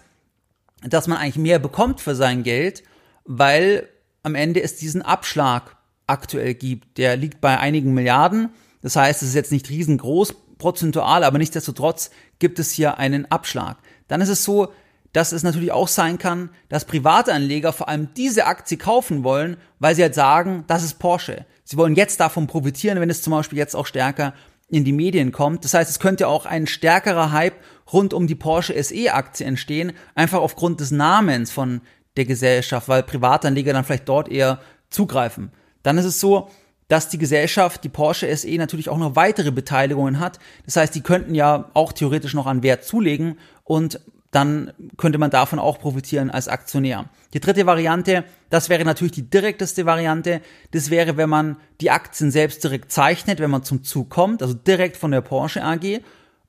dass 0.84 1.06
man 1.06 1.18
eigentlich 1.18 1.36
mehr 1.36 1.58
bekommt 1.58 2.00
für 2.00 2.14
sein 2.14 2.42
Geld, 2.42 2.82
weil 3.24 3.88
am 4.22 4.34
Ende 4.34 4.62
es 4.62 4.76
diesen 4.76 5.02
Abschlag 5.02 5.76
aktuell 6.06 6.54
gibt. 6.54 6.98
Der 6.98 7.16
liegt 7.16 7.40
bei 7.40 7.58
einigen 7.58 7.94
Milliarden. 7.94 8.50
Das 8.82 8.96
heißt, 8.96 9.22
es 9.22 9.30
ist 9.30 9.34
jetzt 9.34 9.52
nicht 9.52 9.70
riesengroß 9.70 10.34
prozentual, 10.58 11.24
aber 11.24 11.38
nichtsdestotrotz 11.38 12.10
gibt 12.38 12.58
es 12.58 12.70
hier 12.70 12.98
einen 12.98 13.30
Abschlag. 13.30 13.78
Dann 14.08 14.20
ist 14.20 14.28
es 14.28 14.44
so, 14.44 14.72
dass 15.12 15.32
es 15.32 15.42
natürlich 15.42 15.72
auch 15.72 15.88
sein 15.88 16.18
kann, 16.18 16.50
dass 16.68 16.84
Privatanleger 16.84 17.72
vor 17.72 17.88
allem 17.88 18.08
diese 18.16 18.46
Aktie 18.46 18.78
kaufen 18.78 19.24
wollen, 19.24 19.56
weil 19.78 19.94
sie 19.94 20.02
halt 20.02 20.14
sagen, 20.14 20.64
das 20.68 20.82
ist 20.82 20.98
Porsche. 20.98 21.44
Sie 21.64 21.76
wollen 21.76 21.94
jetzt 21.94 22.20
davon 22.20 22.46
profitieren, 22.46 23.00
wenn 23.00 23.10
es 23.10 23.22
zum 23.22 23.32
Beispiel 23.32 23.58
jetzt 23.58 23.76
auch 23.76 23.86
stärker 23.86 24.34
in 24.68 24.84
die 24.84 24.92
Medien 24.92 25.32
kommt. 25.32 25.64
Das 25.64 25.74
heißt, 25.74 25.90
es 25.90 25.98
könnte 25.98 26.28
auch 26.28 26.46
ein 26.46 26.66
stärkerer 26.66 27.32
Hype 27.32 27.56
rund 27.90 28.14
um 28.14 28.26
die 28.26 28.34
Porsche 28.34 28.80
SE-Aktie 28.82 29.46
entstehen, 29.46 29.92
einfach 30.14 30.40
aufgrund 30.40 30.80
des 30.80 30.90
Namens 30.90 31.50
von 31.50 31.80
der 32.16 32.24
Gesellschaft, 32.24 32.88
weil 32.88 33.02
Privatanleger 33.02 33.72
dann 33.72 33.84
vielleicht 33.84 34.08
dort 34.08 34.28
eher 34.28 34.60
zugreifen. 34.90 35.50
Dann 35.82 35.98
ist 35.98 36.04
es 36.04 36.20
so, 36.20 36.50
dass 36.88 37.08
die 37.08 37.18
Gesellschaft, 37.18 37.84
die 37.84 37.88
Porsche 37.88 38.36
SE, 38.36 38.54
natürlich 38.56 38.90
auch 38.90 38.98
noch 38.98 39.16
weitere 39.16 39.50
Beteiligungen 39.50 40.20
hat. 40.20 40.38
Das 40.66 40.76
heißt, 40.76 40.94
die 40.94 41.00
könnten 41.00 41.34
ja 41.34 41.70
auch 41.72 41.92
theoretisch 41.92 42.34
noch 42.34 42.46
an 42.46 42.62
Wert 42.62 42.84
zulegen 42.84 43.38
und 43.64 44.00
dann 44.30 44.72
könnte 44.96 45.18
man 45.18 45.30
davon 45.30 45.58
auch 45.58 45.78
profitieren 45.78 46.30
als 46.30 46.48
Aktionär. 46.48 47.04
Die 47.34 47.40
dritte 47.40 47.66
Variante, 47.66 48.24
das 48.48 48.70
wäre 48.70 48.84
natürlich 48.84 49.12
die 49.12 49.28
direkteste 49.28 49.84
Variante. 49.84 50.40
Das 50.70 50.90
wäre, 50.90 51.18
wenn 51.18 51.28
man 51.28 51.56
die 51.82 51.90
Aktien 51.90 52.30
selbst 52.30 52.64
direkt 52.64 52.90
zeichnet, 52.90 53.40
wenn 53.40 53.50
man 53.50 53.62
zum 53.62 53.84
Zug 53.84 54.08
kommt, 54.08 54.42
also 54.42 54.54
direkt 54.54 54.96
von 54.96 55.10
der 55.10 55.20
Porsche 55.20 55.62
AG. 55.62 56.00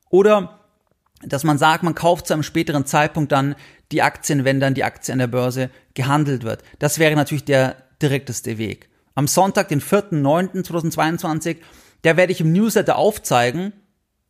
Oder 0.08 0.60
dass 1.26 1.44
man 1.44 1.58
sagt, 1.58 1.82
man 1.82 1.94
kauft 1.94 2.26
zu 2.26 2.34
einem 2.34 2.42
späteren 2.42 2.86
Zeitpunkt 2.86 3.32
dann 3.32 3.54
die 3.92 4.02
Aktien, 4.02 4.44
wenn 4.44 4.60
dann 4.60 4.74
die 4.74 4.84
Aktie 4.84 5.12
an 5.12 5.18
der 5.18 5.26
Börse 5.26 5.70
gehandelt 5.94 6.44
wird. 6.44 6.62
Das 6.78 6.98
wäre 6.98 7.14
natürlich 7.14 7.44
der 7.44 7.76
direkteste 8.02 8.58
Weg. 8.58 8.88
Am 9.14 9.28
Sonntag, 9.28 9.68
den 9.68 9.80
4.9.2022, 9.80 11.58
der 12.02 12.16
werde 12.16 12.32
ich 12.32 12.40
im 12.40 12.52
Newsletter 12.52 12.96
aufzeigen, 12.96 13.72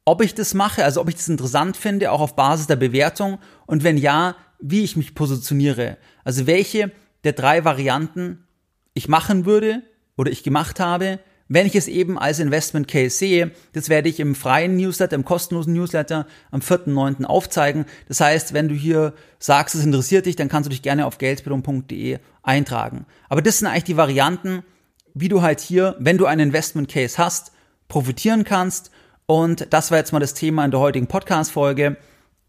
ob 0.04 0.22
ich 0.22 0.34
das 0.34 0.54
mache, 0.54 0.84
also 0.84 1.00
ob 1.00 1.08
ich 1.08 1.14
das 1.14 1.28
interessant 1.28 1.76
finde, 1.76 2.12
auch 2.12 2.20
auf 2.20 2.36
Basis 2.36 2.66
der 2.66 2.76
Bewertung 2.76 3.38
und 3.66 3.84
wenn 3.84 3.96
ja, 3.96 4.36
wie 4.60 4.84
ich 4.84 4.96
mich 4.96 5.14
positioniere. 5.14 5.96
Also 6.24 6.46
welche 6.46 6.92
der 7.24 7.32
drei 7.32 7.64
Varianten 7.64 8.46
ich 8.92 9.08
machen 9.08 9.46
würde 9.46 9.82
oder 10.16 10.30
ich 10.30 10.42
gemacht 10.42 10.78
habe, 10.78 11.18
wenn 11.48 11.66
ich 11.66 11.76
es 11.76 11.88
eben 11.88 12.18
als 12.18 12.38
Investment 12.38 12.88
Case 12.88 13.16
sehe. 13.16 13.50
Das 13.72 13.88
werde 13.88 14.08
ich 14.08 14.20
im 14.20 14.34
freien 14.34 14.76
Newsletter, 14.76 15.16
im 15.16 15.24
kostenlosen 15.24 15.74
Newsletter 15.74 16.26
am 16.50 16.60
4.9. 16.60 17.24
aufzeigen. 17.24 17.84
Das 18.08 18.20
heißt, 18.20 18.54
wenn 18.54 18.68
du 18.68 18.74
hier 18.74 19.12
sagst, 19.38 19.74
es 19.74 19.84
interessiert 19.84 20.26
dich, 20.26 20.36
dann 20.36 20.48
kannst 20.48 20.66
du 20.66 20.70
dich 20.70 20.82
gerne 20.82 21.06
auf 21.06 21.18
geldbildung.de 21.18 22.18
eintragen. 22.42 23.06
Aber 23.28 23.42
das 23.42 23.58
sind 23.58 23.68
eigentlich 23.68 23.84
die 23.84 23.96
Varianten, 23.96 24.62
wie 25.12 25.28
du 25.28 25.42
halt 25.42 25.60
hier, 25.60 25.96
wenn 25.98 26.18
du 26.18 26.26
einen 26.26 26.48
Investment 26.48 26.88
Case 26.88 27.18
hast, 27.18 27.52
profitieren 27.88 28.44
kannst 28.44 28.90
und 29.26 29.72
das 29.72 29.90
war 29.90 29.98
jetzt 29.98 30.12
mal 30.12 30.20
das 30.20 30.34
Thema 30.34 30.64
in 30.64 30.70
der 30.70 30.80
heutigen 30.80 31.06
Podcast-Folge. 31.06 31.96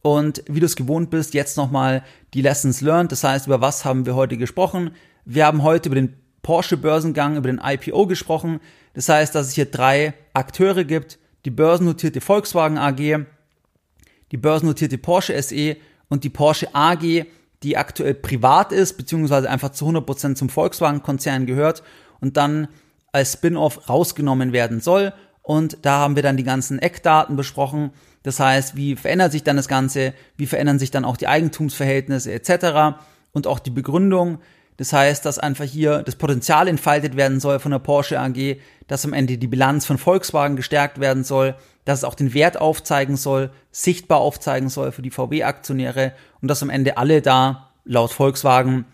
Und 0.01 0.43
wie 0.47 0.59
du 0.59 0.65
es 0.65 0.75
gewohnt 0.75 1.09
bist, 1.09 1.33
jetzt 1.33 1.57
nochmal 1.57 2.03
die 2.33 2.41
Lessons 2.41 2.81
learned. 2.81 3.11
Das 3.11 3.23
heißt, 3.23 3.47
über 3.47 3.61
was 3.61 3.85
haben 3.85 4.05
wir 4.05 4.15
heute 4.15 4.37
gesprochen? 4.37 4.91
Wir 5.23 5.45
haben 5.45 5.63
heute 5.63 5.89
über 5.89 5.95
den 5.95 6.13
Porsche-Börsengang, 6.45 7.37
über 7.37 7.49
den 7.49 7.59
IPO 7.63 8.05
gesprochen. 8.05 8.59
Das 8.93 9.09
heißt, 9.09 9.33
dass 9.33 9.47
es 9.47 9.53
hier 9.53 9.65
drei 9.65 10.13
Akteure 10.33 10.83
gibt. 10.83 11.17
Die 11.43 11.49
börsennotierte 11.49 12.21
Volkswagen 12.21 12.77
AG, 12.77 13.25
die 14.31 14.37
börsennotierte 14.37 14.99
Porsche 14.99 15.41
SE 15.41 15.75
und 16.07 16.23
die 16.23 16.29
Porsche 16.29 16.73
AG, 16.73 17.25
die 17.63 17.77
aktuell 17.77 18.13
privat 18.13 18.71
ist, 18.71 18.93
beziehungsweise 18.93 19.49
einfach 19.49 19.71
zu 19.71 19.87
100% 19.87 20.35
zum 20.35 20.49
Volkswagen-Konzern 20.49 21.47
gehört 21.47 21.81
und 22.19 22.37
dann 22.37 22.67
als 23.11 23.33
Spin-off 23.33 23.89
rausgenommen 23.89 24.53
werden 24.53 24.81
soll 24.81 25.13
und 25.41 25.77
da 25.83 25.99
haben 25.99 26.15
wir 26.15 26.23
dann 26.23 26.37
die 26.37 26.43
ganzen 26.43 26.79
Eckdaten 26.79 27.35
besprochen. 27.35 27.91
Das 28.23 28.39
heißt, 28.39 28.75
wie 28.75 28.95
verändert 28.95 29.31
sich 29.31 29.43
dann 29.43 29.57
das 29.57 29.67
Ganze, 29.67 30.13
wie 30.37 30.47
verändern 30.47 30.79
sich 30.79 30.89
dann 30.89 31.05
auch 31.05 31.17
die 31.17 31.27
Eigentumsverhältnisse 31.27 32.31
etc. 32.33 32.97
und 33.31 33.45
auch 33.45 33.59
die 33.59 33.69
Begründung. 33.69 34.39
Das 34.77 34.91
heißt, 34.91 35.25
dass 35.25 35.39
einfach 35.39 35.65
hier 35.65 36.03
das 36.03 36.15
Potenzial 36.15 36.67
entfaltet 36.67 37.15
werden 37.15 37.39
soll 37.39 37.59
von 37.59 37.71
der 37.71 37.79
Porsche 37.79 38.19
AG, 38.19 38.57
dass 38.87 39.05
am 39.05 39.13
Ende 39.13 39.37
die 39.37 39.47
Bilanz 39.47 39.85
von 39.85 39.97
Volkswagen 39.97 40.55
gestärkt 40.55 40.99
werden 40.99 41.23
soll, 41.23 41.55
dass 41.85 41.99
es 41.99 42.03
auch 42.03 42.15
den 42.15 42.33
Wert 42.33 42.59
aufzeigen 42.59 43.15
soll, 43.15 43.51
sichtbar 43.71 44.19
aufzeigen 44.19 44.69
soll 44.69 44.91
für 44.91 45.01
die 45.01 45.11
VW-Aktionäre 45.11 46.13
und 46.41 46.49
dass 46.49 46.63
am 46.63 46.69
Ende 46.69 46.97
alle 46.97 47.21
da 47.21 47.71
laut 47.85 48.11
Volkswagen 48.11 48.85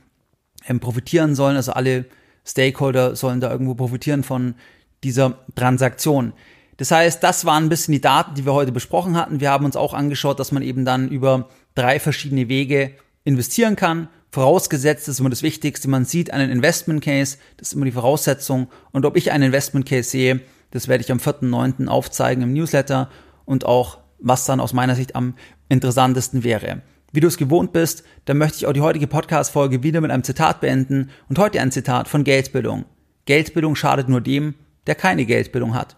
ähm, 0.68 0.80
profitieren 0.80 1.36
sollen, 1.36 1.56
also 1.56 1.74
alle 1.74 2.06
Stakeholder 2.46 3.16
sollen 3.16 3.40
da 3.40 3.52
irgendwo 3.52 3.76
profitieren 3.76 4.24
von 4.24 4.56
dieser 5.04 5.38
Transaktion. 5.56 6.34
Das 6.78 6.92
heißt, 6.92 7.24
das 7.24 7.46
waren 7.46 7.66
ein 7.66 7.70
bisschen 7.70 7.92
die 7.94 8.02
Daten, 8.02 8.36
die 8.36 8.46
wir 8.46 8.54
heute 8.54 8.72
besprochen 8.72 9.16
hatten. 9.16 9.40
Wir 9.40 9.52
haben 9.52 9.66
uns 9.66 9.76
auch 9.76 9.94
angeschaut, 9.94 10.40
dass 10.40 10.52
man 10.52 10.64
eben 10.64 10.86
dann 10.86 11.10
über 11.10 11.50
drei 11.76 12.00
verschiedene 12.00 12.50
Wege 12.50 12.92
investieren 13.24 13.76
kann. 13.76 14.10
Vorausgesetzt 14.32 15.10
ist 15.10 15.20
immer 15.20 15.30
das 15.30 15.44
Wichtigste, 15.44 15.90
man 15.90 16.06
sieht 16.06 16.32
einen 16.32 16.50
Investment 16.50 17.04
Case, 17.04 17.38
das 17.58 17.70
ist 17.70 17.74
immer 17.74 17.84
die 17.84 17.92
Voraussetzung. 17.92 18.70
Und 18.92 19.06
ob 19.06 19.18
ich 19.18 19.32
einen 19.32 19.46
Investment 19.46 19.86
Case 19.86 20.10
sehe, 20.10 20.40
das 20.72 20.88
werde 20.88 21.04
ich 21.04 21.12
am 21.12 21.18
4.9. 21.18 21.88
aufzeigen 21.88 22.42
im 22.42 22.54
Newsletter 22.54 23.10
und 23.44 23.66
auch, 23.66 23.98
was 24.20 24.46
dann 24.46 24.62
aus 24.62 24.72
meiner 24.72 24.96
Sicht 24.96 25.18
am 25.18 25.36
interessantesten 25.68 26.46
wäre. 26.46 26.82
Wie 27.12 27.20
du 27.20 27.28
es 27.28 27.38
gewohnt 27.38 27.74
bist, 27.74 28.06
dann 28.24 28.38
möchte 28.38 28.60
ich 28.60 28.68
auch 28.68 28.74
die 28.74 28.80
heutige 28.80 29.08
Podcast-Folge 29.08 29.84
wieder 29.84 30.00
mit 30.00 30.12
einem 30.12 30.24
Zitat 30.24 30.62
beenden 30.62 31.10
und 31.28 31.38
heute 31.38 31.60
ein 31.60 31.72
Zitat 31.72 32.08
von 32.08 32.24
Geldbildung. 32.24 32.86
Geldbildung 33.26 33.76
schadet 33.76 34.08
nur 34.08 34.22
dem, 34.22 34.56
der 34.88 34.96
keine 34.96 35.26
Geldbildung 35.26 35.74
hat. 35.74 35.98